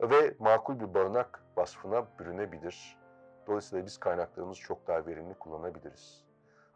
Ve 0.00 0.34
makul 0.38 0.80
bir 0.80 0.94
barınak 0.94 1.42
vasfına 1.56 2.06
bürünebilir. 2.18 2.98
Dolayısıyla 3.46 3.86
biz 3.86 3.98
kaynaklarımızı 3.98 4.60
çok 4.60 4.86
daha 4.86 5.06
verimli 5.06 5.34
kullanabiliriz. 5.34 6.24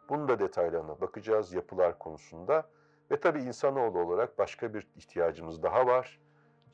Bunun 0.09 0.27
da 0.27 0.39
detaylarına 0.39 1.01
bakacağız 1.01 1.53
yapılar 1.53 1.99
konusunda. 1.99 2.63
Ve 3.11 3.19
tabii 3.19 3.41
insanoğlu 3.41 3.99
olarak 3.99 4.37
başka 4.37 4.73
bir 4.73 4.87
ihtiyacımız 4.95 5.63
daha 5.63 5.87
var. 5.87 6.19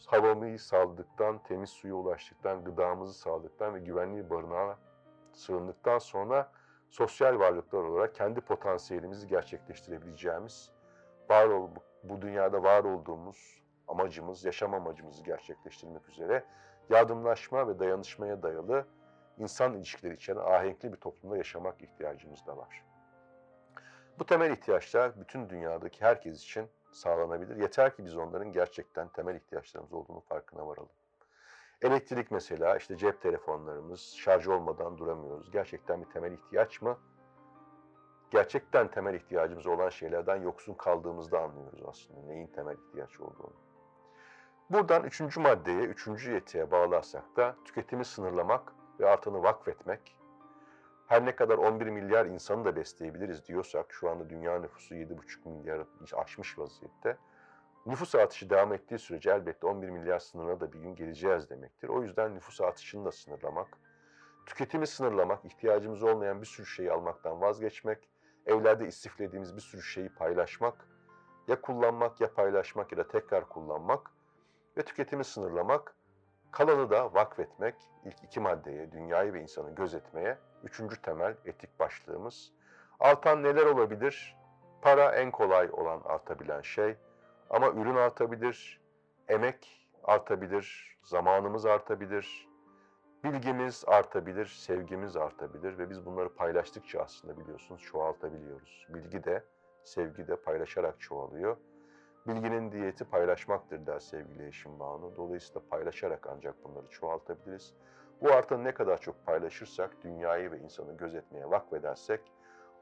Havamıyı 0.06 0.60
sağladıktan, 0.60 1.44
temiz 1.44 1.70
suya 1.70 1.96
ulaştıktan, 1.96 2.64
gıdamızı 2.64 3.14
sağladıktan 3.14 3.76
ve 3.76 3.80
güvenli 3.80 4.30
barınağa 4.30 4.78
sığındıktan 5.34 6.00
sonra 6.00 6.52
sosyal 6.90 7.40
varlıklar 7.40 7.84
olarak 7.84 8.16
kendi 8.16 8.42
potansiyelimizi 8.42 9.28
gerçekleştirebileceğimiz, 9.28 10.72
var 11.30 11.48
ol, 11.48 11.70
bu 12.04 12.22
dünyada 12.22 12.64
var 12.64 12.84
olduğumuz 12.84 13.64
amacımız, 13.88 14.46
yaşam 14.46 14.74
amacımızı 14.74 15.24
gerçekleştirmek 15.24 16.10
üzere 16.10 16.44
yardımlaşma 16.90 17.68
ve 17.68 17.80
dayanışmaya 17.80 18.44
dayalı 18.44 18.86
insan 19.38 19.74
ilişkileri 19.74 20.14
içeren 20.14 20.40
ahenkli 20.40 20.92
bir 20.92 20.98
toplumda 20.98 21.38
yaşamak 21.38 21.82
ihtiyacımız 21.82 22.48
da 22.48 22.58
var. 22.58 22.86
Bu 24.20 24.26
temel 24.26 24.52
ihtiyaçlar 24.52 25.20
bütün 25.20 25.50
dünyadaki 25.50 26.06
herkes 26.06 26.44
için 26.44 26.70
sağlanabilir. 26.94 27.56
Yeter 27.56 27.96
ki 27.96 28.06
biz 28.06 28.18
onların 28.18 28.52
gerçekten 28.52 29.08
temel 29.08 29.36
ihtiyaçlarımız 29.36 29.94
olduğunu 29.94 30.20
farkına 30.20 30.68
varalım. 30.68 30.90
Elektrik 31.82 32.32
mesela, 32.32 32.78
işte 32.78 32.98
cep 32.98 33.22
telefonlarımız, 33.22 34.02
şarj 34.02 34.48
olmadan 34.48 34.98
duramıyoruz. 34.98 35.52
Gerçekten 35.52 36.02
bir 36.02 36.10
temel 36.10 36.32
ihtiyaç 36.32 36.82
mı? 36.82 36.98
Gerçekten 38.32 38.92
temel 38.92 39.14
ihtiyacımız 39.14 39.68
olan 39.68 39.90
şeylerden 39.90 40.36
yoksun 40.36 40.74
kaldığımızda 40.74 41.42
anlıyoruz 41.42 41.82
aslında 41.88 42.28
neyin 42.28 42.48
temel 42.48 42.78
ihtiyaç 42.78 43.20
olduğunu. 43.20 43.54
Buradan 44.70 45.04
üçüncü 45.04 45.40
maddeye, 45.40 45.84
üçüncü 45.84 46.34
yetiye 46.34 46.72
bağlarsak 46.72 47.36
da 47.36 47.56
tüketimi 47.66 48.06
sınırlamak 48.06 48.74
ve 49.00 49.10
artanı 49.10 49.44
vakfetmek, 49.44 50.18
her 51.14 51.26
ne 51.26 51.36
kadar 51.36 51.58
11 51.58 51.88
milyar 51.88 52.26
insanı 52.26 52.66
da 52.66 52.76
besleyebiliriz 52.76 53.48
diyorsak, 53.48 53.86
şu 53.94 54.10
anda 54.10 54.30
dünya 54.30 54.60
nüfusu 54.60 54.96
7,5 54.96 55.50
milyar 55.50 55.88
aşmış 56.14 56.60
vaziyette. 56.60 57.18
Nüfus 57.86 58.16
artışı 58.16 58.50
devam 58.50 58.74
ettiği 58.74 59.00
sürece 59.00 59.32
elbette 59.32 59.68
11 59.68 59.90
milyar 59.90 60.20
sınırına 60.20 60.60
da 60.60 60.74
bir 60.74 60.80
gün 60.80 60.96
geleceğiz 60.96 61.50
demektir. 61.50 61.90
O 61.90 62.04
yüzden 62.04 62.36
nüfus 62.36 62.62
artışını 62.62 63.06
da 63.06 63.12
sınırlamak, 63.12 63.68
tüketimi 64.46 64.88
sınırlamak, 64.88 65.46
ihtiyacımız 65.46 66.04
olmayan 66.04 66.42
bir 66.42 66.46
sürü 66.46 66.66
şeyi 66.66 66.92
almaktan 66.92 67.42
vazgeçmek, 67.42 68.10
evlerde 68.46 68.88
istiflediğimiz 68.88 69.56
bir 69.56 69.62
sürü 69.62 69.82
şeyi 69.82 70.10
paylaşmak, 70.10 70.88
ya 71.48 71.62
kullanmak 71.62 72.22
ya 72.22 72.34
paylaşmak 72.34 72.92
ya 72.92 72.98
da 72.98 73.08
tekrar 73.08 73.50
kullanmak 73.50 74.12
ve 74.78 74.82
tüketimi 74.82 75.24
sınırlamak, 75.24 75.96
kalanı 76.52 76.90
da 76.90 77.14
vakfetmek, 77.14 77.76
ilk 78.06 78.24
iki 78.24 78.40
maddeye, 78.40 78.92
dünyayı 78.92 79.34
ve 79.34 79.42
insanı 79.42 79.76
gözetmeye, 79.76 80.38
üçüncü 80.64 81.02
temel 81.02 81.36
etik 81.46 81.80
başlığımız. 81.80 82.52
Artan 83.00 83.44
neler 83.44 83.66
olabilir? 83.66 84.38
Para 84.82 85.16
en 85.16 85.32
kolay 85.32 85.70
olan 85.72 86.02
artabilen 86.06 86.62
şey 86.62 86.96
ama 87.50 87.70
ürün 87.70 87.96
artabilir, 87.96 88.82
emek 89.28 89.90
artabilir, 90.04 90.98
zamanımız 91.04 91.66
artabilir, 91.66 92.50
bilgimiz 93.24 93.84
artabilir, 93.88 94.46
sevgimiz 94.46 95.16
artabilir 95.16 95.78
ve 95.78 95.90
biz 95.90 96.06
bunları 96.06 96.36
paylaştıkça 96.36 97.02
aslında 97.02 97.38
biliyorsunuz 97.38 97.82
çoğaltabiliyoruz. 97.82 98.88
Bilgi 98.90 99.24
de, 99.24 99.44
sevgi 99.84 100.28
de 100.28 100.36
paylaşarak 100.36 101.02
çoğalıyor. 101.02 101.58
Bilginin 102.28 102.72
diyeti 102.72 103.06
paylaşmaktır 103.06 103.86
der 103.86 104.00
sevgili 104.00 104.48
eşim 104.48 104.80
Banu. 104.80 105.18
Dolayısıyla 105.18 105.62
paylaşarak 105.70 106.28
ancak 106.28 106.64
bunları 106.64 106.88
çoğaltabiliriz. 106.88 107.74
Bu 108.22 108.32
artanı 108.32 108.64
ne 108.64 108.74
kadar 108.74 109.02
çok 109.02 109.26
paylaşırsak, 109.26 110.04
dünyayı 110.04 110.52
ve 110.52 110.60
insanı 110.60 110.98
gözetmeye 110.98 111.50
vakfedersek, 111.50 112.22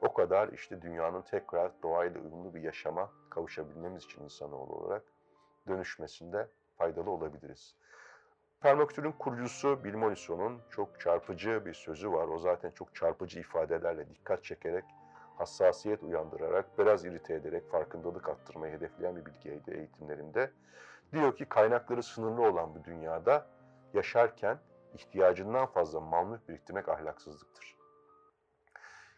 o 0.00 0.12
kadar 0.12 0.48
işte 0.48 0.82
dünyanın 0.82 1.22
tekrar 1.22 1.72
doğayla 1.82 2.20
uyumlu 2.20 2.54
bir 2.54 2.62
yaşama 2.62 3.10
kavuşabilmemiz 3.30 4.04
için 4.04 4.22
insanoğlu 4.22 4.72
olarak 4.72 5.02
dönüşmesinde 5.68 6.48
faydalı 6.78 7.10
olabiliriz. 7.10 7.76
Permakultürün 8.60 9.12
kurucusu 9.12 9.84
Bill 9.84 9.94
Mollison'un 9.94 10.60
çok 10.70 11.00
çarpıcı 11.00 11.66
bir 11.66 11.74
sözü 11.74 12.12
var. 12.12 12.28
O 12.28 12.38
zaten 12.38 12.70
çok 12.70 12.94
çarpıcı 12.94 13.40
ifadelerle 13.40 14.08
dikkat 14.08 14.44
çekerek, 14.44 14.84
hassasiyet 15.38 16.02
uyandırarak, 16.02 16.78
biraz 16.78 17.04
irite 17.04 17.34
ederek 17.34 17.70
farkındalık 17.70 18.28
arttırmayı 18.28 18.72
hedefleyen 18.72 19.16
bir 19.16 19.24
bilgiydi 19.26 19.70
eğitimlerinde. 19.70 20.50
Diyor 21.12 21.36
ki 21.36 21.44
kaynakları 21.44 22.02
sınırlı 22.02 22.42
olan 22.42 22.74
bu 22.74 22.84
dünyada 22.84 23.46
yaşarken 23.94 24.58
ihtiyacından 24.94 25.66
fazla 25.66 26.00
mal 26.00 26.26
mülk 26.26 26.48
biriktirmek 26.48 26.88
ahlaksızlıktır. 26.88 27.76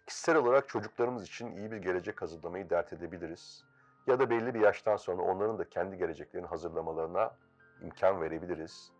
Kişisel 0.06 0.36
olarak 0.36 0.68
çocuklarımız 0.68 1.24
için 1.24 1.56
iyi 1.56 1.70
bir 1.70 1.76
gelecek 1.76 2.22
hazırlamayı 2.22 2.70
dert 2.70 2.92
edebiliriz. 2.92 3.64
Ya 4.06 4.18
da 4.18 4.30
belli 4.30 4.54
bir 4.54 4.60
yaştan 4.60 4.96
sonra 4.96 5.22
onların 5.22 5.58
da 5.58 5.68
kendi 5.68 5.98
geleceklerini 5.98 6.46
hazırlamalarına 6.46 7.36
imkan 7.82 8.20
verebiliriz. 8.20 8.92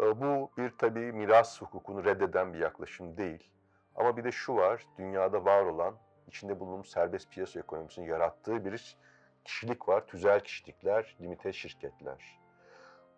Ee, 0.00 0.20
Bu 0.20 0.50
bir 0.58 0.72
tabii 0.78 1.12
miras 1.12 1.62
hukukunu 1.62 2.04
reddeden 2.04 2.52
bir 2.52 2.58
yaklaşım 2.58 3.16
değil. 3.16 3.50
Ama 3.96 4.16
bir 4.16 4.24
de 4.24 4.32
şu 4.32 4.56
var, 4.56 4.86
dünyada 4.98 5.44
var 5.44 5.62
olan, 5.64 5.94
içinde 6.26 6.60
bulunduğumuz 6.60 6.90
serbest 6.90 7.30
piyasa 7.30 7.60
ekonomisinin 7.60 8.06
yarattığı 8.06 8.64
bir 8.64 8.98
kişilik 9.44 9.88
var, 9.88 10.06
tüzel 10.06 10.40
kişilikler, 10.40 11.16
limite 11.20 11.52
şirketler. 11.52 12.38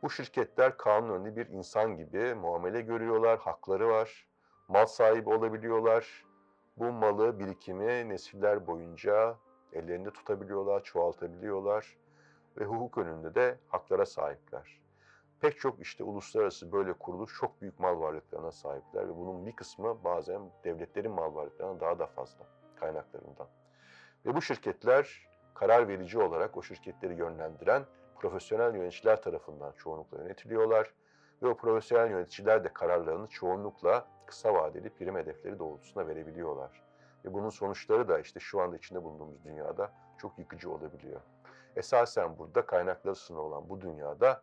Bu 0.03 0.11
şirketler 0.11 0.77
kanun 0.77 1.15
önünde 1.15 1.37
bir 1.37 1.47
insan 1.47 1.97
gibi 1.97 2.35
muamele 2.35 2.81
görüyorlar, 2.81 3.39
hakları 3.39 3.89
var, 3.89 4.27
mal 4.69 4.87
sahibi 4.87 5.31
olabiliyorlar. 5.31 6.25
Bu 6.77 6.93
malı, 6.93 7.39
birikimi 7.39 8.09
nesiller 8.09 8.67
boyunca 8.67 9.37
ellerinde 9.73 10.11
tutabiliyorlar, 10.11 10.83
çoğaltabiliyorlar 10.83 11.97
ve 12.57 12.65
hukuk 12.65 12.99
önünde 12.99 13.35
de 13.35 13.59
haklara 13.69 14.07
sahipler. 14.07 14.81
Pek 15.41 15.59
çok 15.59 15.81
işte 15.81 16.05
uluslararası 16.05 16.73
böyle 16.73 16.93
kuruluş 16.93 17.39
çok 17.41 17.61
büyük 17.61 17.79
mal 17.79 18.01
varlıklarına 18.01 18.53
sahipler 18.53 19.09
ve 19.09 19.17
bunun 19.17 19.47
bir 19.47 19.57
kısmı 19.57 20.05
bazen 20.05 20.51
devletlerin 20.65 21.13
mal 21.13 21.35
varlıklarına 21.35 21.81
daha 21.81 21.99
da 21.99 22.07
fazla 22.07 22.45
kaynaklarından. 22.81 23.49
Ve 24.27 24.35
bu 24.35 24.43
şirketler 24.43 25.29
karar 25.55 25.89
verici 25.89 26.19
olarak 26.19 26.57
o 26.57 26.63
şirketleri 26.63 27.15
yönlendiren 27.15 27.85
profesyonel 28.21 28.75
yöneticiler 28.75 29.23
tarafından 29.23 29.73
çoğunlukla 29.73 30.19
yönetiliyorlar 30.19 30.95
ve 31.43 31.49
o 31.49 31.57
profesyonel 31.57 32.11
yöneticiler 32.11 32.65
de 32.65 32.73
kararlarını 32.73 33.27
çoğunlukla 33.27 34.07
kısa 34.27 34.55
vadeli 34.55 34.91
prim 34.91 35.17
hedefleri 35.17 35.59
doğrultusunda 35.59 36.09
verebiliyorlar. 36.09 36.83
Ve 37.25 37.33
bunun 37.33 37.51
sonuçları 37.51 38.09
da 38.09 38.19
işte 38.19 38.41
şu 38.41 38.61
anda 38.61 38.77
içinde 38.77 39.05
bulunduğumuz 39.05 39.45
dünyada 39.45 39.93
çok 40.19 40.39
yıkıcı 40.39 40.71
olabiliyor. 40.71 41.21
Esasen 41.77 42.39
burada 42.39 42.67
kaynakları 42.67 43.15
sınırlı 43.15 43.43
olan 43.43 43.69
bu 43.69 43.81
dünyada 43.81 44.43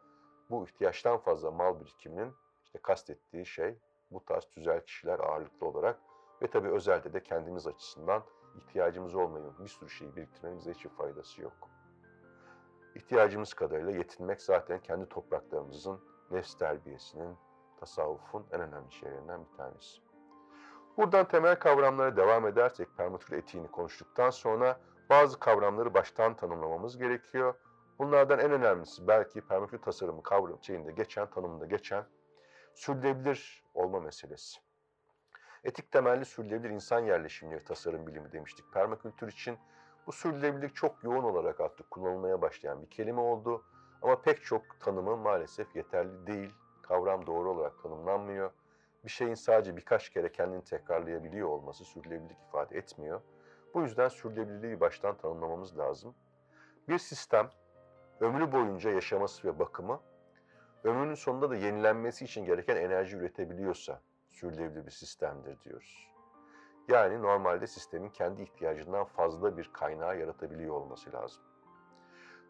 bu 0.50 0.66
ihtiyaçtan 0.66 1.18
fazla 1.18 1.52
mal 1.52 1.80
birikiminin 1.80 2.34
işte 2.66 2.80
kastettiği 2.80 3.46
şey 3.46 3.78
bu 4.12 4.26
tarz 4.26 4.46
tüzel 4.46 4.82
kişiler 4.82 5.20
ağırlıklı 5.20 5.68
olarak 5.68 6.00
ve 6.42 6.48
tabii 6.48 6.70
özelde 6.70 7.14
de 7.14 7.24
kendimiz 7.24 7.68
açısından 7.68 8.24
ihtiyacımız 8.58 9.16
olmayan 9.16 9.54
bir 9.60 9.68
sürü 9.68 9.90
şeyi 9.90 10.16
biriktirmemize 10.16 10.74
hiçbir 10.74 10.90
faydası 10.90 11.42
yok. 11.42 11.75
İhtiyacımız 12.96 13.54
kadarıyla 13.54 13.92
yetinmek 13.92 14.42
zaten 14.42 14.80
kendi 14.80 15.10
topraklarımızın 15.10 16.00
nefs 16.32 16.58
terbiyesinin, 16.58 17.38
tasavvufun 17.80 18.46
en 18.52 18.62
önemli 18.62 18.92
şeylerinden 18.92 19.46
bir 19.46 19.58
tanesi. 19.58 20.02
Buradan 20.98 21.28
temel 21.28 21.60
kavramlara 21.60 22.18
devam 22.18 22.48
edersek 22.48 22.88
permakultür 22.98 23.38
etiğini 23.38 23.72
konuştuktan 23.72 24.30
sonra 24.30 24.80
bazı 25.10 25.40
kavramları 25.40 25.94
baştan 25.94 26.36
tanımlamamız 26.36 26.98
gerekiyor. 26.98 27.54
Bunlardan 28.00 28.40
en 28.40 28.52
önemlisi 28.52 29.08
belki 29.08 29.42
permakultür 29.42 29.84
tasarımı 29.84 30.24
kavram 30.24 30.64
şeyinde 30.64 30.92
geçen, 30.92 31.30
tanımında 31.30 31.66
geçen 31.66 32.06
sürdürülebilir 32.74 33.64
olma 33.74 34.00
meselesi. 34.00 34.60
Etik 35.64 35.92
temelli 35.92 36.26
sürdürülebilir 36.26 36.70
insan 36.70 37.00
yerleşimleri 37.00 37.64
tasarım 37.64 38.08
bilimi 38.08 38.32
demiştik. 38.32 38.74
Permakültür 38.74 39.28
için 39.28 39.58
bu 40.08 40.12
sürdürülebilirlik 40.12 40.76
çok 40.76 41.04
yoğun 41.04 41.24
olarak 41.24 41.60
artık 41.60 41.92
kullanılmaya 41.92 42.42
başlayan 42.42 42.82
bir 42.82 42.90
kelime 42.90 43.22
oldu. 43.22 43.64
Ama 44.02 44.22
pek 44.22 44.44
çok 44.44 44.80
tanımı 44.80 45.18
maalesef 45.18 45.76
yeterli 45.76 46.28
değil. 46.28 46.54
Kavram 46.82 47.28
doğru 47.28 47.52
olarak 47.52 47.84
tanımlanmıyor. 47.84 48.52
Bir 49.06 49.10
şeyin 49.10 49.34
sadece 49.34 49.78
birkaç 49.78 50.10
kere 50.10 50.32
kendini 50.32 50.64
tekrarlayabiliyor 50.64 51.48
olması 51.48 51.86
sürdürülebilirlik 51.86 52.38
ifade 52.50 52.78
etmiyor. 52.78 53.22
Bu 53.74 53.82
yüzden 53.82 54.08
sürdürülebilirliği 54.08 54.80
baştan 54.80 55.18
tanımlamamız 55.18 55.78
lazım. 55.78 56.16
Bir 56.90 56.98
sistem 56.98 57.50
ömrü 58.20 58.52
boyunca 58.52 58.92
yaşaması 58.92 59.48
ve 59.48 59.60
bakımı, 59.60 60.00
ömrünün 60.84 61.16
sonunda 61.16 61.50
da 61.50 61.56
yenilenmesi 61.56 62.26
için 62.26 62.46
gereken 62.46 62.76
enerji 62.76 63.18
üretebiliyorsa 63.18 64.02
sürdürülebilir 64.32 64.86
bir 64.86 64.92
sistemdir 64.92 65.62
diyoruz. 65.62 66.15
Yani 66.88 67.22
normalde 67.22 67.68
sistemin 67.68 68.10
kendi 68.10 68.42
ihtiyacından 68.42 69.06
fazla 69.06 69.58
bir 69.58 69.70
kaynağı 69.74 70.20
yaratabiliyor 70.20 70.76
olması 70.76 71.14
lazım. 71.14 71.44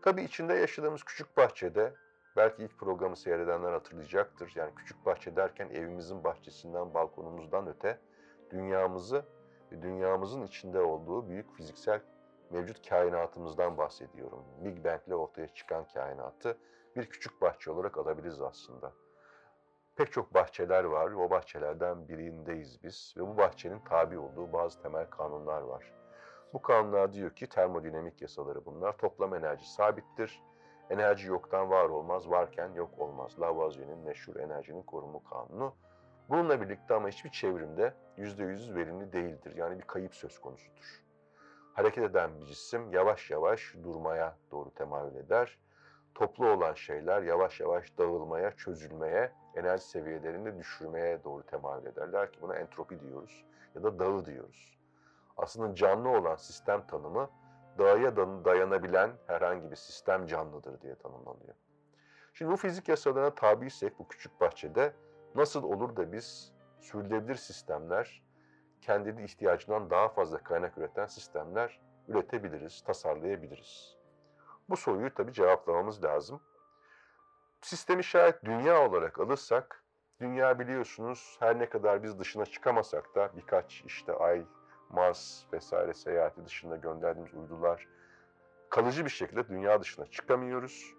Tabii 0.02 0.24
içinde 0.24 0.54
yaşadığımız 0.54 1.04
küçük 1.04 1.38
bahçede, 1.38 1.94
belki 2.36 2.64
ilk 2.64 2.78
programı 2.80 3.16
seyredenler 3.16 3.72
hatırlayacaktır. 3.72 4.52
Yani 4.56 4.76
küçük 4.76 5.06
bahçe 5.06 5.36
derken 5.36 5.70
evimizin 5.70 6.24
bahçesinden, 6.24 6.94
balkonumuzdan 6.94 7.68
öte 7.68 8.00
dünyamızı 8.52 9.26
ve 9.72 9.82
dünyamızın 9.82 10.44
içinde 10.44 10.80
olduğu 10.80 11.30
büyük 11.30 11.52
fiziksel 11.56 12.02
mevcut 12.50 12.90
kainatımızdan 12.90 13.78
bahsediyorum. 13.78 14.44
Big 14.64 14.86
Bang 14.86 15.08
ile 15.08 15.16
ortaya 15.16 15.48
çıkan 15.54 15.88
kainatı 15.94 16.58
bir 16.96 17.06
küçük 17.10 17.42
bahçe 17.42 17.72
olarak 17.72 17.98
alabiliriz 17.98 18.42
aslında. 18.42 18.94
Pek 19.96 20.12
çok 20.12 20.34
bahçeler 20.34 20.84
var 20.84 21.12
ve 21.12 21.16
o 21.16 21.30
bahçelerden 21.30 22.08
birindeyiz 22.08 22.84
biz 22.84 23.14
ve 23.18 23.22
bu 23.22 23.38
bahçenin 23.38 23.80
tabi 23.80 24.18
olduğu 24.18 24.54
bazı 24.54 24.82
temel 24.82 25.10
kanunlar 25.10 25.62
var. 25.62 25.94
Bu 26.54 26.62
kanunlar 26.62 27.14
diyor 27.14 27.32
ki 27.32 27.50
termodinamik 27.50 28.22
yasaları 28.22 28.66
bunlar. 28.66 28.98
Toplam 28.98 29.36
enerji 29.36 29.72
sabittir. 29.72 30.44
Enerji 30.90 31.28
yoktan 31.28 31.70
var 31.70 31.90
olmaz, 31.90 32.30
varken 32.30 32.74
yok 32.74 33.00
olmaz. 33.00 33.40
Lavoisier'in 33.40 33.98
meşhur 33.98 34.36
enerjinin 34.36 34.82
korumu 34.84 35.24
kanunu. 35.24 35.76
Bununla 36.30 36.62
birlikte 36.62 36.94
ama 36.94 37.08
hiçbir 37.08 37.32
çevrimde 37.32 37.94
%100 38.18 38.76
verimli 38.76 39.14
değildir. 39.14 39.56
Yani 39.56 39.80
bir 39.80 39.84
kayıp 39.84 40.16
söz 40.16 40.40
konusudur. 40.40 41.04
Hareket 41.74 42.04
eden 42.04 42.40
bir 42.40 42.46
cisim 42.46 42.92
yavaş 42.94 43.32
yavaş 43.32 43.76
durmaya 43.84 44.38
doğru 44.52 44.74
temayül 44.74 45.16
eder. 45.16 45.60
Toplu 46.16 46.50
olan 46.50 46.74
şeyler 46.74 47.22
yavaş 47.22 47.60
yavaş 47.60 47.98
dağılmaya, 47.98 48.52
çözülmeye, 48.52 49.32
enerji 49.56 49.84
seviyelerini 49.84 50.58
düşürmeye 50.58 51.24
doğru 51.24 51.44
temayül 51.44 51.86
ederler 51.86 52.32
ki 52.32 52.42
buna 52.42 52.56
entropi 52.56 53.00
diyoruz 53.00 53.46
ya 53.76 53.84
da 53.84 54.00
dağı 54.00 54.26
diyoruz. 54.26 54.80
Aslında 55.38 55.76
canlı 55.76 56.10
olan 56.10 56.36
sistem 56.36 56.88
tanımı 56.88 57.30
dağa 57.78 58.16
dayanabilen 58.46 59.12
herhangi 59.28 59.72
bir 59.72 59.76
sistem 59.76 60.28
canlıdır 60.28 60.82
diye 60.82 60.96
tanımlanıyor. 60.96 61.56
Şimdi 62.34 62.52
bu 62.52 62.56
fizik 62.56 62.90
yasalarına 62.90 63.36
tabiysek 63.36 64.00
bu 64.00 64.08
küçük 64.08 64.42
bahçede 64.42 64.94
nasıl 65.36 65.64
olur 65.64 65.96
da 65.96 66.12
biz 66.12 66.54
sürdürülebilir 66.80 67.36
sistemler, 67.36 68.24
kendi 68.82 69.24
ihtiyacından 69.24 69.90
daha 69.90 70.10
fazla 70.10 70.38
kaynak 70.38 70.78
üreten 70.78 71.06
sistemler 71.06 71.82
üretebiliriz, 72.08 72.82
tasarlayabiliriz. 72.82 73.95
Bu 74.70 74.78
soruyu 74.78 75.14
tabii 75.14 75.34
cevaplamamız 75.34 76.04
lazım. 76.04 76.42
Sistemi 77.62 78.04
şayet 78.04 78.46
dünya 78.46 78.82
olarak 78.90 79.20
alırsak, 79.20 79.84
dünya 80.20 80.60
biliyorsunuz 80.60 81.38
her 81.40 81.60
ne 81.60 81.70
kadar 81.70 82.04
biz 82.04 82.20
dışına 82.20 82.46
çıkamasak 82.46 83.16
da 83.16 83.32
birkaç 83.38 83.84
işte 83.86 84.14
ay, 84.14 84.46
Mars 84.90 85.44
vesaire 85.54 85.94
seyahati 85.94 86.46
dışında 86.46 86.76
gönderdiğimiz 86.76 87.34
uydular 87.34 87.88
kalıcı 88.70 89.06
bir 89.06 89.10
şekilde 89.10 89.48
dünya 89.50 89.82
dışına 89.82 90.06
çıkamıyoruz. 90.06 90.94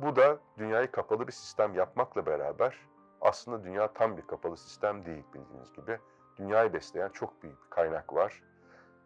Bu 0.00 0.16
da 0.16 0.38
dünyayı 0.58 0.90
kapalı 0.90 1.26
bir 1.26 1.32
sistem 1.32 1.74
yapmakla 1.74 2.26
beraber 2.26 2.78
aslında 3.20 3.64
dünya 3.64 3.92
tam 3.92 4.16
bir 4.16 4.26
kapalı 4.26 4.56
sistem 4.56 5.06
değil 5.06 5.24
bildiğiniz 5.34 5.72
gibi. 5.72 5.98
Dünyayı 6.36 6.72
besleyen 6.72 7.08
çok 7.08 7.42
büyük 7.42 7.64
bir 7.64 7.70
kaynak 7.70 8.14
var. 8.14 8.42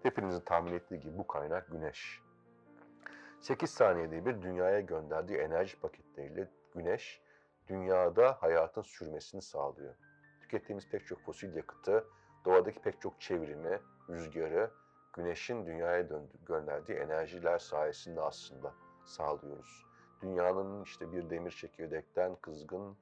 Hepinizin 0.02 0.40
tahmin 0.40 0.72
ettiği 0.72 1.00
gibi 1.00 1.18
bu 1.18 1.26
kaynak 1.26 1.70
güneş. 1.70 2.22
8 3.40 3.70
saniyede 3.70 4.26
bir 4.26 4.42
dünyaya 4.42 4.80
gönderdiği 4.80 5.38
enerji 5.38 5.80
paketleriyle 5.80 6.48
güneş 6.74 7.20
dünyada 7.68 8.32
hayatın 8.32 8.82
sürmesini 8.82 9.42
sağlıyor. 9.42 9.94
Tükettiğimiz 10.40 10.88
pek 10.88 11.06
çok 11.06 11.20
fosil 11.20 11.56
yakıtı, 11.56 12.04
doğadaki 12.44 12.80
pek 12.80 13.00
çok 13.00 13.20
çevrimi, 13.20 13.80
rüzgarı 14.10 14.70
güneşin 15.12 15.66
dünyaya 15.66 16.08
gönderdiği 16.46 16.98
enerjiler 16.98 17.58
sayesinde 17.58 18.20
aslında 18.20 18.74
sağlıyoruz. 19.04 19.86
Dünyanın 20.22 20.82
işte 20.82 21.12
bir 21.12 21.30
demir 21.30 21.50
çekirdekten 21.50 22.36
kızgın 22.36 22.96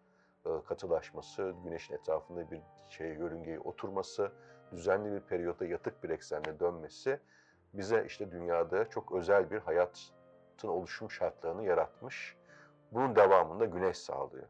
e, 0.46 0.50
katılaşması, 0.64 1.54
güneşin 1.64 1.94
etrafında 1.94 2.50
bir 2.50 2.60
şey 2.88 3.08
yörüngeye 3.08 3.60
oturması, 3.60 4.32
düzenli 4.72 5.12
bir 5.12 5.20
periyotta 5.20 5.64
yatık 5.64 6.04
bir 6.04 6.10
eksenle 6.10 6.60
dönmesi 6.60 7.20
bize 7.74 8.04
işte 8.06 8.30
dünyada 8.30 8.90
çok 8.90 9.12
özel 9.12 9.50
bir 9.50 9.60
hayatın 10.54 10.68
oluşum 10.68 11.10
şartlarını 11.10 11.64
yaratmış. 11.64 12.36
Bunun 12.92 13.16
devamında 13.16 13.64
güneş 13.64 13.98
sağlıyor. 13.98 14.46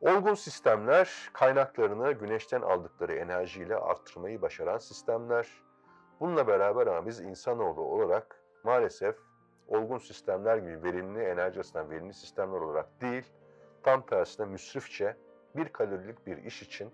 Olgun 0.00 0.34
sistemler 0.34 1.30
kaynaklarını 1.32 2.12
güneşten 2.12 2.62
aldıkları 2.62 3.14
enerjiyle 3.14 3.76
arttırmayı 3.76 4.42
başaran 4.42 4.78
sistemler. 4.78 5.48
Bununla 6.20 6.46
beraber 6.46 6.86
ama 6.86 7.06
biz 7.06 7.20
insanoğlu 7.20 7.80
olarak 7.80 8.42
maalesef 8.64 9.16
olgun 9.68 9.98
sistemler 9.98 10.56
gibi 10.56 10.82
verimli, 10.82 11.22
enerji 11.22 11.60
açısından 11.60 11.90
verimli 11.90 12.14
sistemler 12.14 12.60
olarak 12.60 13.00
değil, 13.00 13.32
tam 13.82 14.06
tersine 14.06 14.46
müsrifçe 14.46 15.16
bir 15.56 15.68
kalorilik 15.68 16.26
bir 16.26 16.36
iş 16.36 16.62
için 16.62 16.92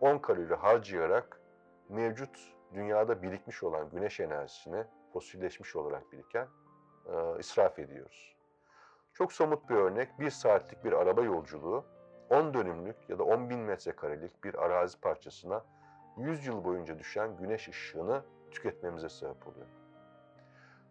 10 0.00 0.18
kalori 0.18 0.54
harcayarak 0.54 1.40
mevcut 1.88 2.38
dünyada 2.74 3.22
birikmiş 3.22 3.62
olan 3.62 3.90
güneş 3.90 4.20
enerjisini 4.20 4.84
fosilleşmiş 5.16 5.76
olarak 5.76 6.12
biriken 6.12 6.48
e, 7.06 7.38
israf 7.38 7.78
ediyoruz. 7.78 8.36
Çok 9.12 9.32
somut 9.32 9.70
bir 9.70 9.74
örnek, 9.74 10.20
bir 10.20 10.30
saatlik 10.30 10.84
bir 10.84 10.92
araba 10.92 11.22
yolculuğu 11.22 11.84
10 12.30 12.54
dönümlük 12.54 12.96
ya 13.08 13.18
da 13.18 13.24
10 13.24 13.50
bin 13.50 13.58
metrekarelik 13.58 14.44
bir 14.44 14.54
arazi 14.54 15.00
parçasına 15.00 15.64
100 16.16 16.46
yıl 16.46 16.64
boyunca 16.64 16.98
düşen 16.98 17.36
güneş 17.36 17.68
ışığını 17.68 18.22
tüketmemize 18.50 19.08
sebep 19.08 19.48
oluyor. 19.48 19.66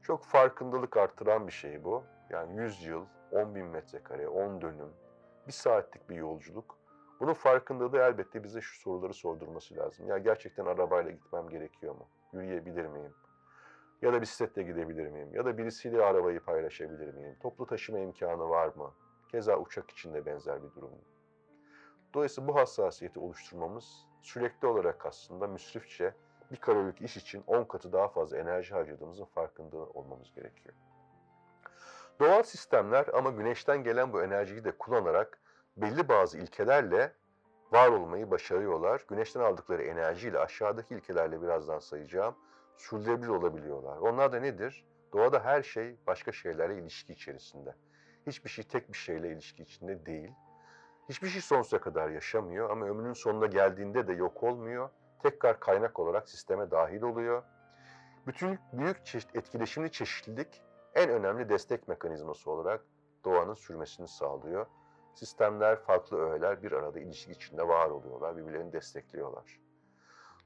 Çok 0.02 0.26
farkındalık 0.26 0.98
artıran 0.98 1.48
bir 1.48 1.54
şey 1.54 1.84
bu. 1.84 2.04
Yani 2.30 2.62
100 2.62 2.86
yıl, 2.86 3.06
10 3.32 3.56
bin 3.56 3.66
metrekare, 3.66 4.28
10 4.28 4.62
dönüm, 4.62 4.94
bir 5.48 5.54
saatlik 5.54 6.10
bir 6.10 6.16
yolculuk. 6.16 6.78
Bunun 7.20 7.34
farkındalığı 7.34 7.98
elbette 7.98 8.44
bize 8.44 8.62
şu 8.62 8.82
soruları 8.82 9.14
sordurması 9.14 9.76
lazım. 9.76 10.08
Ya 10.08 10.18
gerçekten 10.18 10.66
arabayla 10.66 11.12
gitmem 11.12 11.50
gerekiyor 11.50 11.96
mu? 11.96 12.08
Yürüyebilir 12.34 12.86
miyim? 12.86 13.14
Ya 14.02 14.14
da 14.14 14.22
bisikletle 14.22 14.64
gidebilir 14.64 15.08
miyim? 15.08 15.30
Ya 15.34 15.46
da 15.46 15.58
birisiyle 15.58 16.04
arabayı 16.04 16.40
paylaşabilir 16.40 17.14
miyim? 17.14 17.36
Toplu 17.42 17.66
taşıma 17.66 18.00
imkanı 18.00 18.50
var 18.50 18.68
mı? 18.76 18.94
Keza 19.32 19.58
uçak 19.58 19.92
için 19.92 20.14
de 20.14 20.26
benzer 20.26 20.64
bir 20.64 20.76
durum. 20.76 20.92
Dolayısıyla 22.14 22.48
bu 22.48 22.56
hassasiyeti 22.56 23.20
oluşturmamız 23.20 24.08
sürekli 24.22 24.68
olarak 24.68 25.06
aslında 25.06 25.48
müsrifçe 25.48 26.14
bir 26.52 26.58
kalorilik 26.58 27.02
iş 27.02 27.18
için 27.18 27.44
10 27.48 27.64
katı 27.64 27.94
daha 27.94 28.08
fazla 28.08 28.38
enerji 28.38 28.74
harcadığımızın 28.74 29.26
farkında 29.26 29.78
olmamız 29.78 30.34
gerekiyor. 30.34 30.76
Doğal 32.20 32.44
sistemler 32.44 33.08
ama 33.14 33.30
güneşten 33.30 33.84
gelen 33.84 34.14
bu 34.14 34.24
enerjiyi 34.24 34.64
de 34.64 34.78
kullanarak 34.78 35.40
belli 35.78 36.10
bazı 36.10 36.38
ilkelerle 36.38 37.14
var 37.72 37.88
olmayı 37.90 38.32
başarıyorlar. 38.32 39.06
Güneşten 39.10 39.42
aldıkları 39.42 39.84
enerjiyle 39.84 40.40
aşağıdaki 40.40 40.96
ilkelerle 40.96 41.42
birazdan 41.42 41.80
sayacağım 41.80 42.36
sürdürülebilir 42.78 43.28
olabiliyorlar. 43.28 43.98
Onlar 43.98 44.32
da 44.32 44.40
nedir? 44.40 44.86
Doğada 45.14 45.44
her 45.44 45.64
şey 45.64 45.98
başka 46.08 46.32
şeylerle 46.32 46.80
ilişki 46.80 47.14
içerisinde. 47.14 47.76
Hiçbir 48.28 48.50
şey 48.50 48.66
tek 48.66 48.94
bir 48.94 48.98
şeyle 48.98 49.32
ilişki 49.32 49.64
içinde 49.64 50.06
değil. 50.06 50.32
Hiçbir 51.10 51.28
şey 51.28 51.42
sonsuza 51.42 51.80
kadar 51.82 52.10
yaşamıyor 52.10 52.70
ama 52.70 52.86
ömrünün 52.86 53.14
sonuna 53.14 53.46
geldiğinde 53.46 54.08
de 54.08 54.14
yok 54.14 54.44
olmuyor. 54.44 54.90
Tekrar 55.24 55.60
kaynak 55.60 56.00
olarak 56.00 56.30
sisteme 56.30 56.72
dahil 56.72 57.02
oluyor. 57.02 57.44
Bütün 58.28 58.60
büyük 58.74 59.06
çeşit, 59.06 59.36
etkileşimli 59.36 59.92
çeşitlilik 59.92 60.64
en 60.96 61.10
önemli 61.10 61.50
destek 61.50 61.88
mekanizması 61.88 62.52
olarak 62.52 62.86
doğanın 63.26 63.54
sürmesini 63.54 64.08
sağlıyor. 64.08 64.66
Sistemler, 65.16 65.80
farklı 65.80 66.18
öğeler 66.18 66.64
bir 66.64 66.72
arada 66.72 67.00
ilişki 67.00 67.32
içinde 67.32 67.68
var 67.68 67.90
oluyorlar, 67.90 68.38
birbirlerini 68.38 68.74
destekliyorlar. 68.74 69.60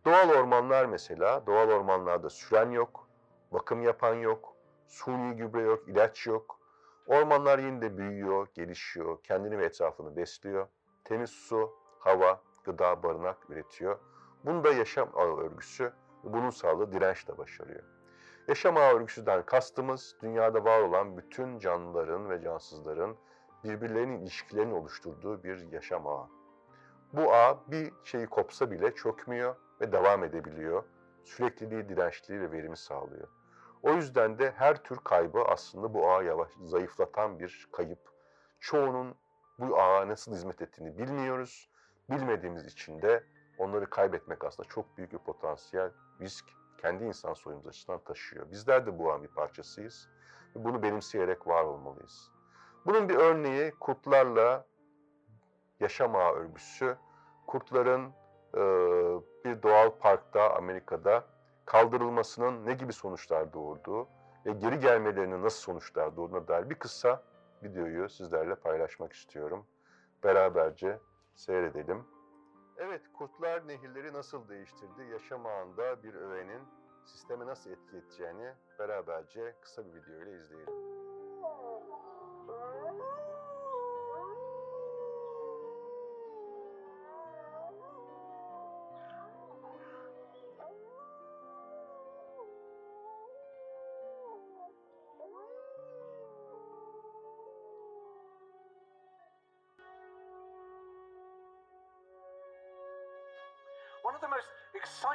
Doğal 0.06 0.30
ormanlar 0.30 0.86
mesela, 0.86 1.46
doğal 1.46 1.70
ormanlarda 1.70 2.30
süren 2.30 2.70
yok, 2.70 3.08
bakım 3.52 3.82
yapan 3.82 4.16
yok, 4.16 4.56
suni 4.88 5.36
gübre 5.36 5.62
yok, 5.62 5.88
ilaç 5.88 6.28
yok. 6.28 6.60
Ormanlar 7.08 7.60
yine 7.60 7.82
de 7.82 7.98
büyüyor, 7.98 8.48
gelişiyor, 8.54 9.24
kendini 9.24 9.58
ve 9.58 9.66
etrafını 9.66 10.16
besliyor. 10.16 10.68
Temiz 11.04 11.30
su, 11.30 11.76
hava, 12.00 12.42
gıda, 12.64 13.04
barınak 13.04 13.50
üretiyor. 13.50 14.00
Bunu 14.46 14.64
da 14.64 14.74
yaşam 14.74 15.10
ağı 15.16 15.38
örgüsü, 15.38 15.94
bunun 16.24 16.50
sağladığı 16.50 16.92
direnç 16.92 17.28
de 17.28 17.38
başarıyor. 17.38 17.84
Yaşam 18.48 18.78
ağı 18.78 18.94
örgüsüden 18.94 19.46
kastımız 19.46 20.18
dünyada 20.22 20.66
var 20.66 20.82
olan 20.82 21.18
bütün 21.18 21.60
canlıların 21.60 22.30
ve 22.30 22.42
cansızların 22.42 23.18
birbirlerinin 23.64 24.20
ilişkilerini 24.20 24.74
oluşturduğu 24.74 25.44
bir 25.44 25.72
yaşam 25.72 26.08
ağı. 26.08 26.28
Bu 27.14 27.34
ağ 27.34 27.58
bir 27.68 27.94
şeyi 28.04 28.28
kopsa 28.28 28.72
bile 28.72 28.96
çökmüyor 28.96 29.56
ve 29.82 29.92
devam 29.92 30.24
edebiliyor. 30.24 30.84
Sürekliliği, 31.24 31.90
dirençliliği 31.90 32.42
ve 32.42 32.52
verimi 32.52 32.78
sağlıyor. 32.78 33.28
O 33.84 33.92
yüzden 33.92 34.40
de 34.40 34.52
her 34.52 34.84
tür 34.84 34.98
kaybı 35.04 35.44
aslında 35.44 35.94
bu 35.94 36.10
ağı 36.12 36.26
yavaş, 36.26 36.52
zayıflatan 36.64 37.40
bir 37.40 37.70
kayıp. 37.72 38.00
Çoğunun 38.60 39.16
bu 39.60 39.80
ağa 39.82 40.08
nasıl 40.08 40.34
hizmet 40.34 40.62
ettiğini 40.62 40.98
bilmiyoruz. 40.98 41.70
Bilmediğimiz 42.10 42.66
için 42.66 43.02
de 43.02 43.24
onları 43.58 43.90
kaybetmek 43.90 44.44
aslında 44.44 44.70
çok 44.70 44.98
büyük 44.98 45.14
bir 45.14 45.18
potansiyel 45.18 45.92
risk 46.22 46.46
kendi 46.78 47.04
insan 47.04 47.34
soyumuz 47.34 47.68
açısından 47.68 48.00
taşıyor. 48.00 48.52
Bizler 48.52 48.86
de 48.86 49.00
bu 49.00 49.12
ağın 49.12 49.24
bir 49.24 49.28
parçasıyız 49.28 50.10
ve 50.56 50.64
bunu 50.64 50.84
benimseyerek 50.84 51.48
var 51.48 51.64
olmalıyız. 51.64 52.32
Bunun 52.86 53.10
bir 53.10 53.16
örneği 53.16 53.72
kurtlarla 53.72 54.66
yaşam 55.80 56.16
ağı 56.16 56.34
örgüsü. 56.34 56.98
Kurtların 57.48 58.14
bir 59.46 59.64
doğal 59.64 59.90
parkta 59.90 60.54
Amerika'da 60.56 61.24
kaldırılmasının 61.66 62.66
ne 62.66 62.74
gibi 62.74 62.94
sonuçlar 62.94 63.54
doğurduğu 63.54 64.08
ve 64.46 64.52
geri 64.52 64.80
gelmelerinin 64.80 65.44
nasıl 65.44 65.60
sonuçlar 65.60 66.16
doğurduğuna 66.16 66.48
dair 66.48 66.70
bir 66.70 66.76
kısa 66.76 67.24
videoyu 67.64 68.10
sizlerle 68.10 68.56
paylaşmak 68.56 69.14
istiyorum. 69.14 69.66
Beraberce 70.24 71.00
seyredelim. 71.36 72.04
Evet, 72.78 73.02
kurtlar 73.14 73.68
nehirleri 73.68 74.14
nasıl 74.14 74.50
değiştirdi? 74.50 75.04
Yaşam 75.12 75.46
ağında 75.46 76.04
bir 76.04 76.14
öğenin 76.14 76.62
sisteme 77.06 77.46
nasıl 77.46 77.72
etki 77.72 77.98
edeceğini 77.98 78.54
beraberce 78.80 79.56
kısa 79.62 79.86
bir 79.86 79.94
video 79.94 80.22
ile 80.22 80.38
izleyelim. 80.38 80.89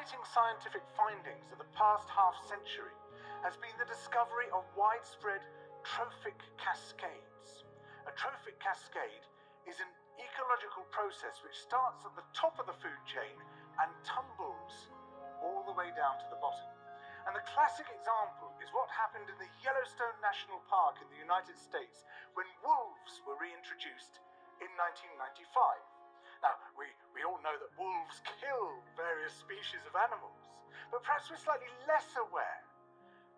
Exciting 0.04 0.28
scientific 0.36 0.84
findings 1.00 1.48
of 1.48 1.56
the 1.56 1.72
past 1.72 2.04
half 2.12 2.36
century 2.44 2.92
has 3.40 3.56
been 3.56 3.72
the 3.80 3.88
discovery 3.88 4.52
of 4.52 4.60
widespread 4.76 5.40
trophic 5.80 6.36
cascades. 6.60 7.64
A 8.04 8.12
trophic 8.12 8.60
cascade 8.60 9.24
is 9.64 9.80
an 9.80 9.88
ecological 10.20 10.84
process 10.92 11.40
which 11.40 11.56
starts 11.56 12.04
at 12.04 12.12
the 12.20 12.28
top 12.36 12.52
of 12.60 12.68
the 12.68 12.76
food 12.84 13.00
chain 13.08 13.32
and 13.80 13.88
tumbles 14.04 14.92
all 15.40 15.64
the 15.64 15.72
way 15.72 15.88
down 15.96 16.20
to 16.20 16.28
the 16.28 16.36
bottom. 16.36 16.68
And 17.24 17.32
the 17.32 17.48
classic 17.48 17.88
example 17.88 18.52
is 18.60 18.68
what 18.76 18.92
happened 18.92 19.32
in 19.32 19.40
the 19.40 19.48
Yellowstone 19.64 20.20
National 20.20 20.60
Park 20.68 21.00
in 21.00 21.08
the 21.08 21.16
United 21.24 21.56
States 21.56 22.04
when 22.36 22.44
wolves 22.60 23.24
were 23.24 23.40
reintroduced 23.40 24.20
in 24.60 24.68
1995. 24.76 25.93
Now, 26.44 26.60
we, 26.76 26.84
we 27.16 27.24
all 27.24 27.40
know 27.40 27.56
that 27.56 27.72
wolves 27.80 28.20
kill 28.36 28.84
various 29.00 29.32
species 29.32 29.80
of 29.88 29.96
animals, 29.96 30.44
but 30.92 31.00
perhaps 31.00 31.32
we're 31.32 31.40
slightly 31.40 31.72
less 31.88 32.04
aware 32.20 32.60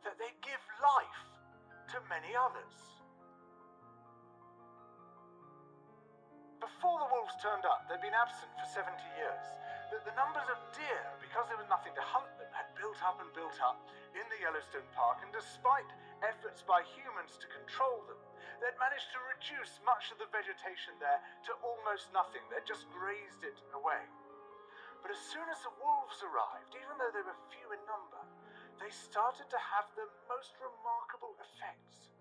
that 0.02 0.18
they 0.18 0.34
give 0.42 0.58
life 0.82 1.22
to 1.94 2.02
many 2.10 2.34
others. 2.34 2.74
Before 6.58 6.98
the 6.98 7.06
wolves 7.14 7.38
turned 7.38 7.62
up, 7.62 7.86
they'd 7.86 8.02
been 8.02 8.16
absent 8.16 8.50
for 8.58 8.66
70 8.74 8.90
years. 9.22 9.46
That 9.94 10.02
the 10.02 10.16
numbers 10.18 10.50
of 10.50 10.58
deer, 10.74 11.06
because 11.22 11.46
there 11.46 11.60
was 11.62 11.70
nothing 11.70 11.94
to 11.94 12.02
hunt 12.02 12.26
them, 12.42 12.50
had 12.50 12.66
built 12.74 12.98
up 13.06 13.22
and 13.22 13.30
built 13.38 13.54
up 13.62 13.78
in 14.18 14.26
the 14.34 14.38
Yellowstone 14.42 14.86
Park, 14.98 15.22
and 15.22 15.30
despite 15.30 15.86
efforts 16.24 16.64
by 16.64 16.80
humans 16.96 17.36
to 17.40 17.48
control 17.50 18.04
them, 18.08 18.20
they'd 18.60 18.78
managed 18.80 19.10
to 19.12 19.20
reduce 19.36 19.80
much 19.84 20.08
of 20.12 20.20
the 20.20 20.30
vegetation 20.32 20.96
there 21.00 21.20
to 21.48 21.52
almost 21.60 22.12
nothing. 22.12 22.44
They'd 22.48 22.68
just 22.68 22.88
grazed 22.92 23.44
it 23.44 23.58
away. 23.76 24.04
But 25.04 25.12
as 25.12 25.22
soon 25.30 25.46
as 25.52 25.60
the 25.62 25.76
wolves 25.78 26.18
arrived, 26.24 26.72
even 26.74 26.96
though 26.96 27.12
they 27.12 27.22
were 27.22 27.36
few 27.52 27.68
in 27.70 27.82
number, 27.86 28.22
they 28.80 28.90
started 28.90 29.48
to 29.48 29.60
have 29.60 29.88
the 29.96 30.08
most 30.28 30.56
remarkable 30.60 31.36
effects. 31.40 32.12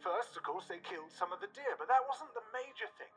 First, 0.00 0.36
of 0.36 0.44
course, 0.44 0.68
they 0.68 0.84
killed 0.84 1.12
some 1.12 1.32
of 1.32 1.40
the 1.40 1.52
deer, 1.56 1.74
but 1.80 1.88
that 1.88 2.04
wasn't 2.04 2.32
the 2.36 2.44
major 2.52 2.88
thing. 3.00 3.12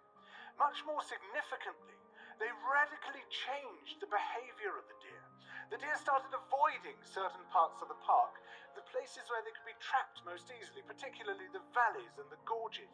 Much 0.55 0.81
more 0.87 1.03
significantly, 1.03 1.99
they 2.39 2.49
radically 2.65 3.25
changed 3.29 3.99
the 3.99 4.09
behavior 4.09 4.77
of 4.77 4.85
the 4.89 4.97
deer. 5.03 5.23
The 5.69 5.81
deer 5.83 5.97
started 5.99 6.31
avoiding 6.31 6.97
certain 7.03 7.43
parts 7.51 7.83
of 7.83 7.91
the 7.91 7.99
park. 8.01 8.39
The 8.77 8.93
places 8.93 9.25
where 9.33 9.41
they 9.41 9.49
could 9.57 9.65
be 9.65 9.81
trapped 9.81 10.21
most 10.21 10.53
easily, 10.53 10.85
particularly 10.85 11.49
the 11.49 11.65
valleys 11.73 12.13
and 12.21 12.29
the 12.29 12.37
gorges. 12.45 12.93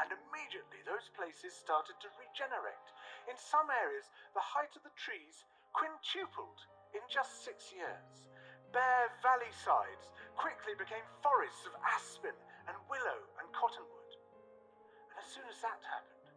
And 0.00 0.08
immediately 0.08 0.80
those 0.88 1.12
places 1.12 1.52
started 1.52 2.00
to 2.00 2.08
regenerate. 2.16 2.88
In 3.28 3.36
some 3.36 3.68
areas, 3.68 4.08
the 4.32 4.40
height 4.40 4.72
of 4.72 4.80
the 4.80 4.96
trees 4.96 5.44
quintupled 5.76 6.64
in 6.96 7.04
just 7.12 7.44
six 7.44 7.68
years. 7.68 8.32
Bare 8.72 9.12
valley 9.20 9.52
sides 9.60 10.08
quickly 10.40 10.72
became 10.80 11.04
forests 11.20 11.68
of 11.68 11.76
aspen 11.84 12.32
and 12.64 12.88
willow 12.88 13.20
and 13.44 13.46
cottonwood. 13.52 14.12
And 15.12 15.20
as 15.20 15.28
soon 15.28 15.44
as 15.52 15.60
that 15.60 15.84
happened, 15.84 16.32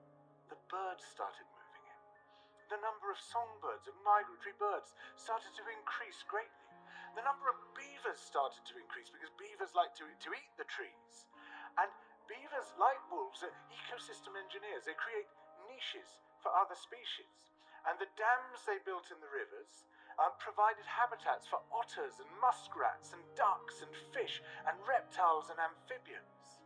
the 0.51 0.59
birds 0.67 1.07
started 1.07 1.47
moving 1.55 1.85
in. 1.87 2.01
The 2.67 2.83
number 2.83 3.07
of 3.15 3.21
songbirds 3.31 3.87
and 3.87 3.95
migratory 4.03 4.59
birds 4.59 4.91
started 5.15 5.55
to 5.55 5.63
increase 5.71 6.19
greatly. 6.27 6.62
The 7.13 7.25
number 7.25 7.45
of 7.49 7.57
beavers 7.77 8.17
started 8.17 8.65
to 8.65 8.79
increase 8.79 9.13
because 9.13 9.29
beavers 9.37 9.73
like 9.77 9.93
to, 10.01 10.05
to 10.05 10.29
eat 10.33 10.53
the 10.57 10.65
trees. 10.65 11.29
And 11.77 11.89
beavers, 12.25 12.73
like 12.81 13.01
wolves, 13.13 13.45
are 13.45 13.53
ecosystem 13.69 14.33
engineers. 14.37 14.85
They 14.85 14.97
create 14.97 15.29
niches 15.69 16.21
for 16.41 16.49
other 16.53 16.75
species. 16.75 17.57
And 17.85 17.99
the 17.99 18.09
dams 18.15 18.63
they 18.63 18.79
built 18.87 19.11
in 19.11 19.19
the 19.19 19.31
rivers 19.31 19.85
um, 20.21 20.33
provided 20.39 20.85
habitats 20.85 21.49
for 21.49 21.59
otters 21.73 22.21
and 22.21 22.29
muskrats 22.39 23.11
and 23.11 23.23
ducks 23.33 23.81
and 23.81 23.91
fish 24.13 24.39
and 24.69 24.77
reptiles 24.85 25.49
and 25.49 25.57
amphibians. 25.57 26.61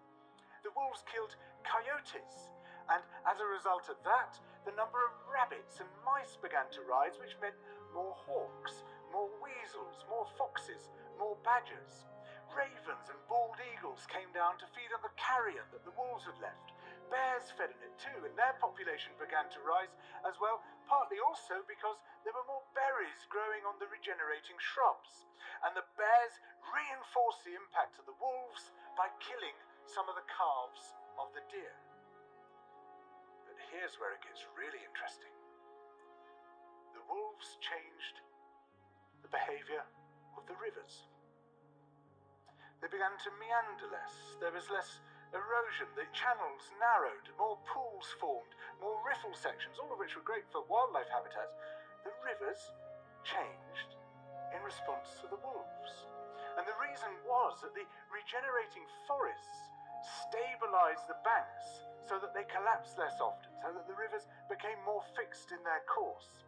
The 0.68 0.74
wolves 0.76 1.06
killed 1.08 1.34
coyotes, 1.64 2.52
and 2.92 3.00
as 3.24 3.40
a 3.40 3.48
result 3.48 3.88
of 3.88 4.00
that, 4.04 4.36
the 4.68 4.76
number 4.76 5.00
of 5.00 5.16
rabbits 5.32 5.80
and 5.80 5.88
mice 6.04 6.36
began 6.36 6.68
to 6.76 6.84
rise, 6.84 7.16
which 7.20 7.40
meant 7.40 7.56
more 7.96 8.16
hawks, 8.28 8.84
more 9.18 9.34
weasels, 9.42 10.06
more 10.06 10.30
foxes, 10.38 10.94
more 11.18 11.34
badgers. 11.42 12.06
Ravens 12.54 13.10
and 13.10 13.18
bald 13.26 13.58
eagles 13.74 14.06
came 14.14 14.30
down 14.30 14.62
to 14.62 14.70
feed 14.78 14.94
on 14.94 15.02
the 15.02 15.18
carrion 15.18 15.66
that 15.74 15.82
the 15.82 15.98
wolves 15.98 16.30
had 16.30 16.38
left. 16.38 16.70
Bears 17.10 17.50
fed 17.58 17.74
on 17.74 17.82
it 17.82 17.98
too, 17.98 18.30
and 18.30 18.38
their 18.38 18.54
population 18.62 19.18
began 19.18 19.50
to 19.50 19.66
rise 19.66 19.90
as 20.22 20.38
well, 20.38 20.62
partly 20.86 21.18
also 21.18 21.66
because 21.66 21.98
there 22.22 22.36
were 22.36 22.46
more 22.46 22.62
berries 22.78 23.26
growing 23.34 23.66
on 23.66 23.82
the 23.82 23.90
regenerating 23.90 24.60
shrubs. 24.62 25.26
And 25.66 25.74
the 25.74 25.88
bears 25.98 26.36
reinforced 26.70 27.42
the 27.42 27.58
impact 27.58 27.98
of 27.98 28.06
the 28.06 28.20
wolves 28.22 28.70
by 28.94 29.10
killing 29.18 29.58
some 29.90 30.06
of 30.06 30.14
the 30.14 30.30
calves 30.30 30.94
of 31.18 31.34
the 31.34 31.42
deer. 31.50 31.74
But 33.50 33.58
here's 33.74 33.98
where 33.98 34.14
it 34.14 34.22
gets 34.22 34.46
really 34.54 34.84
interesting. 34.86 35.34
The 36.94 37.02
wolves 37.10 37.58
changed 37.66 38.22
the 39.28 39.36
behavior 39.36 39.84
of 40.40 40.48
the 40.48 40.56
rivers. 40.56 41.04
They 42.80 42.88
began 42.88 43.12
to 43.12 43.30
meander 43.36 43.92
less. 43.92 44.16
There 44.40 44.56
was 44.56 44.72
less 44.72 45.04
erosion. 45.36 45.92
The 46.00 46.08
channels 46.16 46.72
narrowed. 46.80 47.28
More 47.36 47.60
pools 47.68 48.08
formed. 48.24 48.56
More 48.80 48.96
riffle 49.04 49.36
sections, 49.36 49.76
all 49.84 49.92
of 49.92 50.00
which 50.00 50.16
were 50.16 50.24
great 50.24 50.48
for 50.48 50.64
wildlife 50.72 51.12
habitats. 51.12 51.60
The 52.08 52.16
rivers 52.24 52.62
changed 53.28 54.00
in 54.56 54.64
response 54.64 55.20
to 55.20 55.28
the 55.28 55.42
wolves. 55.44 56.08
And 56.56 56.64
the 56.64 56.80
reason 56.80 57.12
was 57.28 57.60
that 57.66 57.76
the 57.76 57.84
regenerating 58.08 58.88
forests 59.10 59.76
stabilized 60.24 61.04
the 61.12 61.20
banks 61.28 61.84
so 62.08 62.16
that 62.24 62.32
they 62.32 62.48
collapsed 62.48 62.96
less 62.96 63.20
often, 63.20 63.52
so 63.60 63.76
that 63.76 63.90
the 63.90 63.98
rivers 64.00 64.24
became 64.48 64.80
more 64.88 65.04
fixed 65.20 65.52
in 65.52 65.60
their 65.68 65.84
course. 65.92 66.48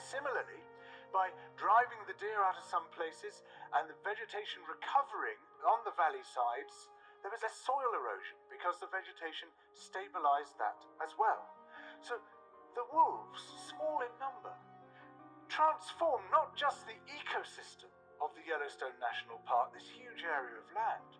Similarly, 0.00 0.64
by 1.12 1.32
driving 1.56 2.00
the 2.06 2.16
deer 2.16 2.40
out 2.44 2.56
of 2.56 2.66
some 2.66 2.86
places 2.94 3.42
and 3.76 3.88
the 3.88 3.98
vegetation 4.04 4.64
recovering 4.68 5.38
on 5.64 5.80
the 5.84 5.94
valley 5.96 6.22
sides, 6.24 6.88
there 7.22 7.32
was 7.32 7.42
less 7.42 7.58
soil 7.66 7.90
erosion 7.94 8.38
because 8.48 8.78
the 8.78 8.90
vegetation 8.90 9.50
stabilized 9.74 10.54
that 10.62 10.78
as 11.02 11.12
well. 11.18 11.50
So 12.00 12.20
the 12.78 12.86
wolves, 12.94 13.42
small 13.66 14.06
in 14.06 14.12
number, 14.22 14.54
transform 15.50 16.22
not 16.30 16.54
just 16.54 16.86
the 16.86 16.94
ecosystem 17.10 17.90
of 18.22 18.30
the 18.38 18.44
Yellowstone 18.46 18.94
National 19.02 19.42
Park, 19.46 19.74
this 19.74 19.86
huge 19.90 20.22
area 20.22 20.62
of 20.62 20.68
land, 20.74 21.10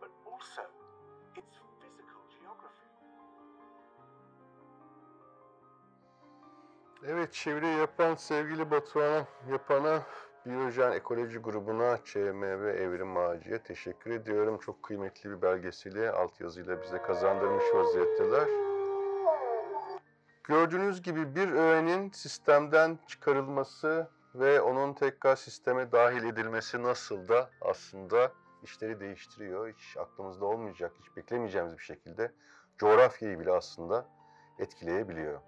but 0.00 0.12
also 0.28 0.64
its 1.36 1.56
Evet 7.04 7.32
çeviri 7.32 7.66
yapan 7.66 8.14
sevgili 8.14 8.70
Batuhan'a, 8.70 9.24
yapana 9.50 10.02
Biyojen 10.46 10.92
Ekoloji 10.92 11.38
grubuna, 11.38 12.04
ÇMV 12.04 12.64
Evrim 12.64 13.16
Ağacı'ya 13.16 13.62
teşekkür 13.62 14.10
ediyorum. 14.10 14.58
Çok 14.58 14.82
kıymetli 14.82 15.30
bir 15.30 15.42
belgeseli 15.42 16.10
altyazıyla 16.10 16.82
bize 16.82 17.02
kazandırmış 17.02 17.64
vaziyetteler. 17.74 18.48
Gördüğünüz 20.44 21.02
gibi 21.02 21.34
bir 21.36 21.52
öğenin 21.52 22.10
sistemden 22.10 22.98
çıkarılması 23.06 24.10
ve 24.34 24.60
onun 24.60 24.92
tekrar 24.94 25.36
sisteme 25.36 25.92
dahil 25.92 26.24
edilmesi 26.24 26.82
nasıl 26.82 27.28
da 27.28 27.50
aslında 27.60 28.32
işleri 28.62 29.00
değiştiriyor. 29.00 29.68
Hiç 29.68 29.96
aklımızda 29.96 30.46
olmayacak, 30.46 30.92
hiç 31.00 31.16
beklemeyeceğimiz 31.16 31.78
bir 31.78 31.82
şekilde 31.82 32.32
coğrafyayı 32.78 33.40
bile 33.40 33.52
aslında 33.52 34.06
etkileyebiliyor. 34.58 35.40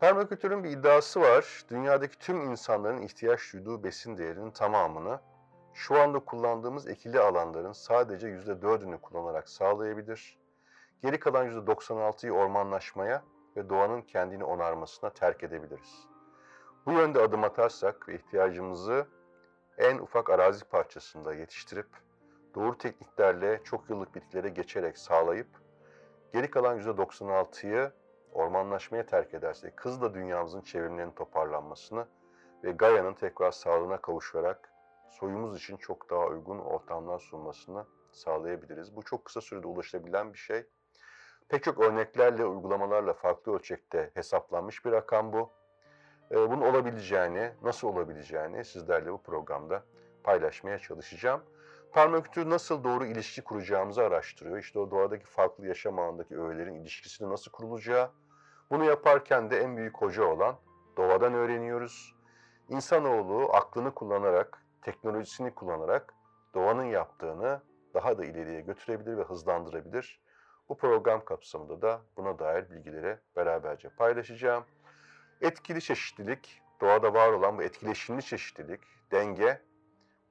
Permakültürün 0.00 0.64
bir 0.64 0.70
iddiası 0.70 1.20
var. 1.20 1.64
Dünyadaki 1.70 2.18
tüm 2.18 2.40
insanların 2.40 3.02
ihtiyaç 3.02 3.52
duyduğu 3.52 3.84
besin 3.84 4.18
değerinin 4.18 4.50
tamamını 4.50 5.20
şu 5.74 6.00
anda 6.00 6.18
kullandığımız 6.18 6.88
ekili 6.88 7.20
alanların 7.20 7.72
sadece 7.72 8.28
%4'ünü 8.28 9.00
kullanarak 9.00 9.48
sağlayabilir. 9.48 10.38
Geri 11.02 11.20
kalan 11.20 11.46
%96'yı 11.46 12.32
ormanlaşmaya 12.32 13.22
ve 13.56 13.68
doğanın 13.68 14.02
kendini 14.02 14.44
onarmasına 14.44 15.10
terk 15.10 15.42
edebiliriz. 15.42 16.06
Bu 16.86 16.92
yönde 16.92 17.20
adım 17.20 17.44
atarsak 17.44 18.08
ve 18.08 18.14
ihtiyacımızı 18.14 19.06
en 19.78 19.98
ufak 19.98 20.30
arazi 20.30 20.64
parçasında 20.64 21.34
yetiştirip 21.34 21.88
doğru 22.54 22.78
tekniklerle 22.78 23.60
çok 23.64 23.90
yıllık 23.90 24.14
bitkilere 24.14 24.48
geçerek 24.48 24.98
sağlayıp 24.98 25.48
geri 26.32 26.50
kalan 26.50 26.80
%96'yı 26.80 27.92
ormanlaşmaya 28.32 29.06
terk 29.06 29.34
edersek 29.34 29.84
hızla 29.84 30.14
dünyamızın 30.14 30.60
çevrimlerinin 30.60 31.12
toparlanmasını 31.12 32.06
ve 32.64 32.70
Gaia'nın 32.70 33.14
tekrar 33.14 33.50
sağlığına 33.50 34.00
kavuşarak 34.00 34.72
soyumuz 35.08 35.58
için 35.58 35.76
çok 35.76 36.10
daha 36.10 36.26
uygun 36.26 36.58
ortamlar 36.58 37.18
sunmasını 37.18 37.86
sağlayabiliriz. 38.12 38.96
Bu 38.96 39.02
çok 39.02 39.24
kısa 39.24 39.40
sürede 39.40 39.66
ulaşılabilen 39.66 40.32
bir 40.32 40.38
şey. 40.38 40.66
Pek 41.48 41.62
çok 41.64 41.80
örneklerle, 41.80 42.44
uygulamalarla 42.44 43.12
farklı 43.12 43.54
ölçekte 43.54 44.10
hesaplanmış 44.14 44.84
bir 44.84 44.92
rakam 44.92 45.32
bu. 45.32 45.50
Ee, 46.30 46.50
bunun 46.50 46.62
olabileceğini, 46.62 47.50
nasıl 47.62 47.88
olabileceğini 47.88 48.64
sizlerle 48.64 49.12
bu 49.12 49.22
programda 49.22 49.82
paylaşmaya 50.24 50.78
çalışacağım. 50.78 51.42
Permakültür 51.92 52.50
nasıl 52.50 52.84
doğru 52.84 53.06
ilişki 53.06 53.42
kuracağımızı 53.42 54.02
araştırıyor. 54.02 54.58
İşte 54.58 54.78
o 54.78 54.90
doğadaki 54.90 55.26
farklı 55.26 55.66
yaşam 55.66 55.98
alanındaki 55.98 56.40
öğelerin 56.40 56.74
ilişkisini 56.74 57.30
nasıl 57.30 57.50
kurulacağı. 57.50 58.10
Bunu 58.70 58.84
yaparken 58.84 59.50
de 59.50 59.60
en 59.60 59.76
büyük 59.76 59.96
hoca 59.96 60.24
olan 60.24 60.56
doğadan 60.96 61.34
öğreniyoruz. 61.34 62.14
İnsanoğlu 62.68 63.52
aklını 63.52 63.94
kullanarak, 63.94 64.62
teknolojisini 64.82 65.54
kullanarak 65.54 66.14
doğanın 66.54 66.84
yaptığını 66.84 67.62
daha 67.94 68.18
da 68.18 68.24
ileriye 68.24 68.60
götürebilir 68.60 69.16
ve 69.16 69.22
hızlandırabilir. 69.22 70.20
Bu 70.68 70.76
program 70.76 71.24
kapsamında 71.24 71.82
da 71.82 72.00
buna 72.16 72.38
dair 72.38 72.70
bilgileri 72.70 73.18
beraberce 73.36 73.88
paylaşacağım. 73.88 74.64
Etkili 75.40 75.80
çeşitlilik, 75.82 76.62
doğada 76.80 77.14
var 77.14 77.32
olan 77.32 77.58
bu 77.58 77.62
etkileşimli 77.62 78.22
çeşitlilik, 78.22 78.80
denge, 79.12 79.62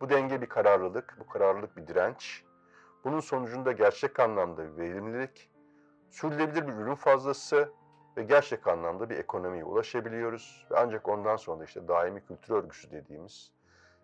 bu 0.02 0.10
denge 0.10 0.42
bir 0.42 0.50
kararlılık, 0.50 1.18
bu 1.20 1.28
kararlılık 1.28 1.78
bir 1.78 1.88
direnç. 1.88 2.44
Bunun 3.04 3.20
sonucunda 3.20 3.72
gerçek 3.72 4.20
anlamda 4.20 4.68
bir 4.68 4.78
verimlilik, 4.78 5.50
sürdürülebilir 6.10 6.68
bir 6.68 6.74
ürün 6.74 6.96
fazlası 6.96 7.72
ve 8.18 8.24
gerçek 8.24 8.68
anlamda 8.68 9.10
bir 9.10 9.18
ekonomiye 9.18 9.64
ulaşabiliyoruz. 9.64 10.68
Ve 10.72 10.76
ancak 10.78 11.10
ondan 11.10 11.36
sonra 11.36 11.64
işte 11.64 11.88
daimi 11.88 12.26
kültür 12.26 12.54
örgüsü 12.54 12.92
dediğimiz 12.92 13.52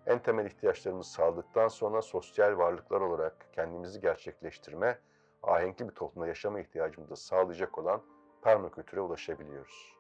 en 0.06 0.20
temel 0.20 0.46
ihtiyaçlarımızı 0.46 1.12
sağladıktan 1.12 1.68
sonra 1.68 2.02
sosyal 2.02 2.58
varlıklar 2.58 3.02
olarak 3.02 3.48
kendimizi 3.54 4.02
gerçekleştirme, 4.02 5.00
ahenkli 5.44 5.90
bir 5.90 5.96
toplumda 5.96 6.28
yaşama 6.28 6.60
ihtiyacımızı 6.60 7.12
da 7.12 7.16
sağlayacak 7.16 7.78
olan 7.78 8.02
permakültüre 8.42 9.02
ulaşabiliyoruz. 9.02 9.98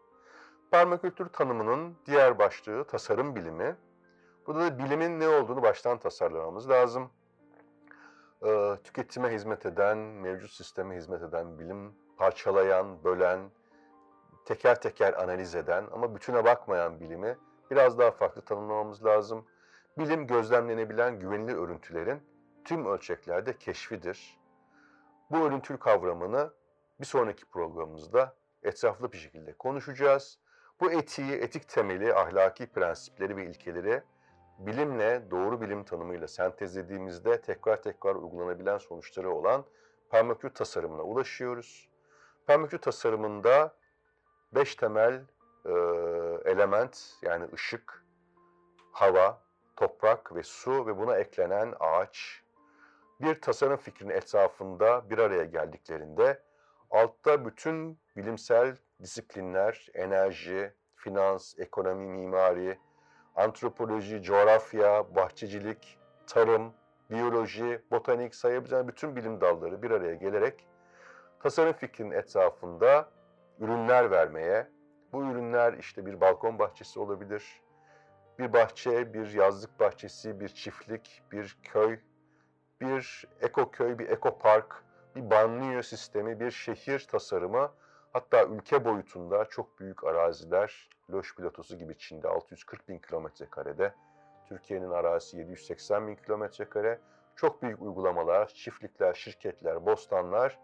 Permakültür 0.72 1.30
tanımının 1.30 1.98
diğer 2.06 2.40
başlığı 2.40 2.88
tasarım 2.88 3.36
bilimi. 3.36 3.76
Burada 4.48 4.60
da 4.60 4.80
bilimin 4.80 5.20
ne 5.20 5.28
olduğunu 5.28 5.62
baştan 5.62 5.98
tasarlamamız 5.98 6.70
lazım. 6.70 7.10
Ee, 8.46 8.78
tüketime 8.84 9.30
hizmet 9.34 9.66
eden, 9.66 9.98
mevcut 9.98 10.52
sisteme 10.52 10.96
hizmet 10.96 11.22
eden, 11.22 11.60
bilim 11.60 11.96
parçalayan, 12.18 13.04
bölen, 13.04 13.40
teker 14.46 14.82
teker 14.82 15.14
analiz 15.14 15.56
eden 15.56 15.86
ama 15.94 16.16
bütüne 16.16 16.46
bakmayan 16.46 17.00
bilimi 17.00 17.38
biraz 17.72 18.00
daha 18.00 18.12
farklı 18.12 18.42
tanımlamamız 18.42 19.06
lazım. 19.06 19.46
Bilim 19.98 20.28
gözlemlenebilen 20.28 21.20
güvenilir 21.20 21.56
örüntülerin 21.56 22.24
tüm 22.66 22.86
ölçeklerde 22.86 23.58
keşfidir. 23.58 24.40
Bu 25.32 25.38
örüntül 25.38 25.78
kavramını 25.78 26.54
bir 27.00 27.06
sonraki 27.06 27.46
programımızda 27.46 28.36
etraflı 28.64 29.12
bir 29.12 29.18
şekilde 29.18 29.54
konuşacağız. 29.54 30.40
Bu 30.82 30.92
etiği, 30.92 31.32
etik 31.32 31.70
temeli, 31.70 32.14
ahlaki 32.14 32.68
prensipleri 32.72 33.36
ve 33.38 33.46
ilkeleri 33.46 34.04
bilimle, 34.60 35.32
doğru 35.32 35.62
bilim 35.62 35.84
tanımıyla 35.84 36.28
sentezlediğimizde 36.28 37.42
tekrar 37.42 37.82
tekrar 37.82 38.16
uygulanabilen 38.16 38.78
sonuçları 38.78 39.32
olan 39.32 39.66
permakül 40.10 40.50
tasarımına 40.50 41.02
ulaşıyoruz. 41.02 41.90
Permakül 42.48 42.78
tasarımında 42.78 43.76
beş 44.56 44.76
temel 44.76 45.22
e, 45.66 45.72
element 46.46 47.14
yani 47.22 47.48
ışık, 47.54 48.06
hava, 48.92 49.42
toprak 49.76 50.36
ve 50.36 50.44
su 50.44 50.88
ve 50.88 50.98
buna 50.98 51.18
eklenen 51.18 51.74
ağaç 51.80 52.44
bir 53.22 53.42
tasarım 53.42 53.78
fikrinin 53.78 54.14
etrafında 54.14 55.10
bir 55.10 55.18
araya 55.18 55.44
geldiklerinde 55.44 56.44
altta 56.92 57.46
bütün 57.46 58.00
bilimsel 58.16 58.78
disiplinler, 59.02 59.88
enerji, 59.94 60.74
finans, 60.96 61.60
ekonomi, 61.60 62.08
mimari, 62.08 62.80
antropoloji, 63.36 64.24
coğrafya, 64.24 65.16
bahçecilik, 65.16 66.00
tarım, 66.28 66.74
biyoloji, 67.12 67.82
botanik 67.92 68.36
sayabileceğiniz 68.36 68.88
bütün 68.88 69.16
bilim 69.16 69.42
dalları 69.42 69.82
bir 69.82 69.92
araya 69.92 70.16
gelerek 70.16 70.68
tasarım 71.40 71.74
fikrinin 71.74 72.12
etrafında 72.12 73.10
ürünler 73.60 74.12
vermeye, 74.12 74.68
bu 75.14 75.24
ürünler 75.24 75.74
işte 75.74 76.06
bir 76.06 76.22
balkon 76.22 76.60
bahçesi 76.60 77.00
olabilir, 77.00 77.62
bir 78.40 78.54
bahçe, 78.54 79.14
bir 79.14 79.34
yazlık 79.34 79.80
bahçesi, 79.80 80.40
bir 80.40 80.50
çiftlik, 80.50 81.24
bir 81.32 81.58
köy, 81.64 82.00
bir 82.82 83.26
ekoköy, 83.42 84.00
bir 84.00 84.10
ekopark, 84.10 84.84
bir 85.16 85.30
banliyö 85.30 85.84
sistemi, 85.84 86.40
bir 86.40 86.52
şehir 86.52 87.00
tasarımı, 87.00 87.72
hatta 88.14 88.46
ülke 88.46 88.86
boyutunda 88.86 89.46
çok 89.46 89.80
büyük 89.80 90.04
araziler, 90.04 90.90
Loş 91.12 91.36
platosu 91.36 91.78
gibi 91.78 91.98
Çin'de 91.98 92.28
640 92.28 92.90
bin 92.90 93.00
kilometre 93.00 93.46
karede, 93.46 93.94
Türkiye'nin 94.46 94.92
arazisi 94.92 95.38
780 95.38 96.08
bin 96.08 96.16
kilometre 96.16 96.70
kare, 96.70 97.00
çok 97.36 97.62
büyük 97.62 97.82
uygulamalar, 97.82 98.48
çiftlikler, 98.48 99.14
şirketler, 99.14 99.86
bostanlar, 99.86 100.60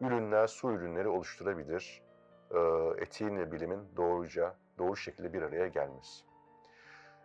ürünler, 0.00 0.46
su 0.46 0.72
ürünleri 0.72 1.08
oluşturabilir. 1.08 2.02
Ee, 2.50 2.58
etiğin 2.98 3.36
ve 3.36 3.52
bilimin 3.52 3.88
doğruca, 3.96 4.54
doğru 4.78 4.96
şekilde 4.96 5.32
bir 5.32 5.42
araya 5.42 5.68
gelmesi. 5.68 6.24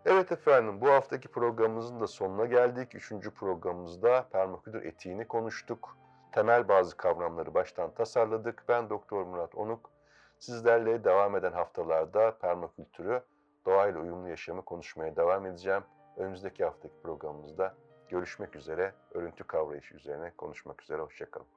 Evet 0.05 0.31
efendim, 0.31 0.81
bu 0.81 0.89
haftaki 0.89 1.27
programımızın 1.27 1.99
da 1.99 2.07
sonuna 2.07 2.45
geldik. 2.45 2.95
Üçüncü 2.95 3.31
programımızda 3.31 4.27
permakültür 4.31 4.83
etiğini 4.83 5.27
konuştuk. 5.27 5.97
Temel 6.31 6.67
bazı 6.67 6.97
kavramları 6.97 7.53
baştan 7.53 7.93
tasarladık. 7.93 8.63
Ben 8.67 8.89
Doktor 8.89 9.25
Murat 9.25 9.55
Onuk. 9.55 9.98
Sizlerle 10.39 11.03
devam 11.03 11.35
eden 11.35 11.51
haftalarda 11.51 12.37
permakültürü, 12.37 13.23
doğayla 13.65 13.99
uyumlu 13.99 14.29
yaşamı 14.29 14.65
konuşmaya 14.65 15.15
devam 15.15 15.45
edeceğim. 15.45 15.83
Önümüzdeki 16.17 16.63
haftaki 16.63 17.01
programımızda 17.03 17.75
görüşmek 18.09 18.55
üzere, 18.55 18.93
örüntü 19.11 19.43
kavrayışı 19.43 19.95
üzerine 19.95 20.31
konuşmak 20.37 20.83
üzere. 20.83 21.01
Hoşçakalın. 21.01 21.47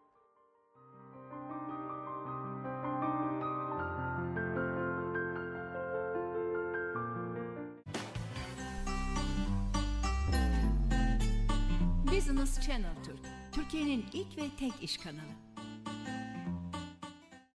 Business 12.12 12.60
Channel 12.66 13.04
Türk, 13.04 13.20
Türkiye'nin 13.52 14.04
ilk 14.12 14.38
ve 14.38 14.42
tek 14.58 14.82
iş 14.82 14.98
kanalı. 14.98 15.51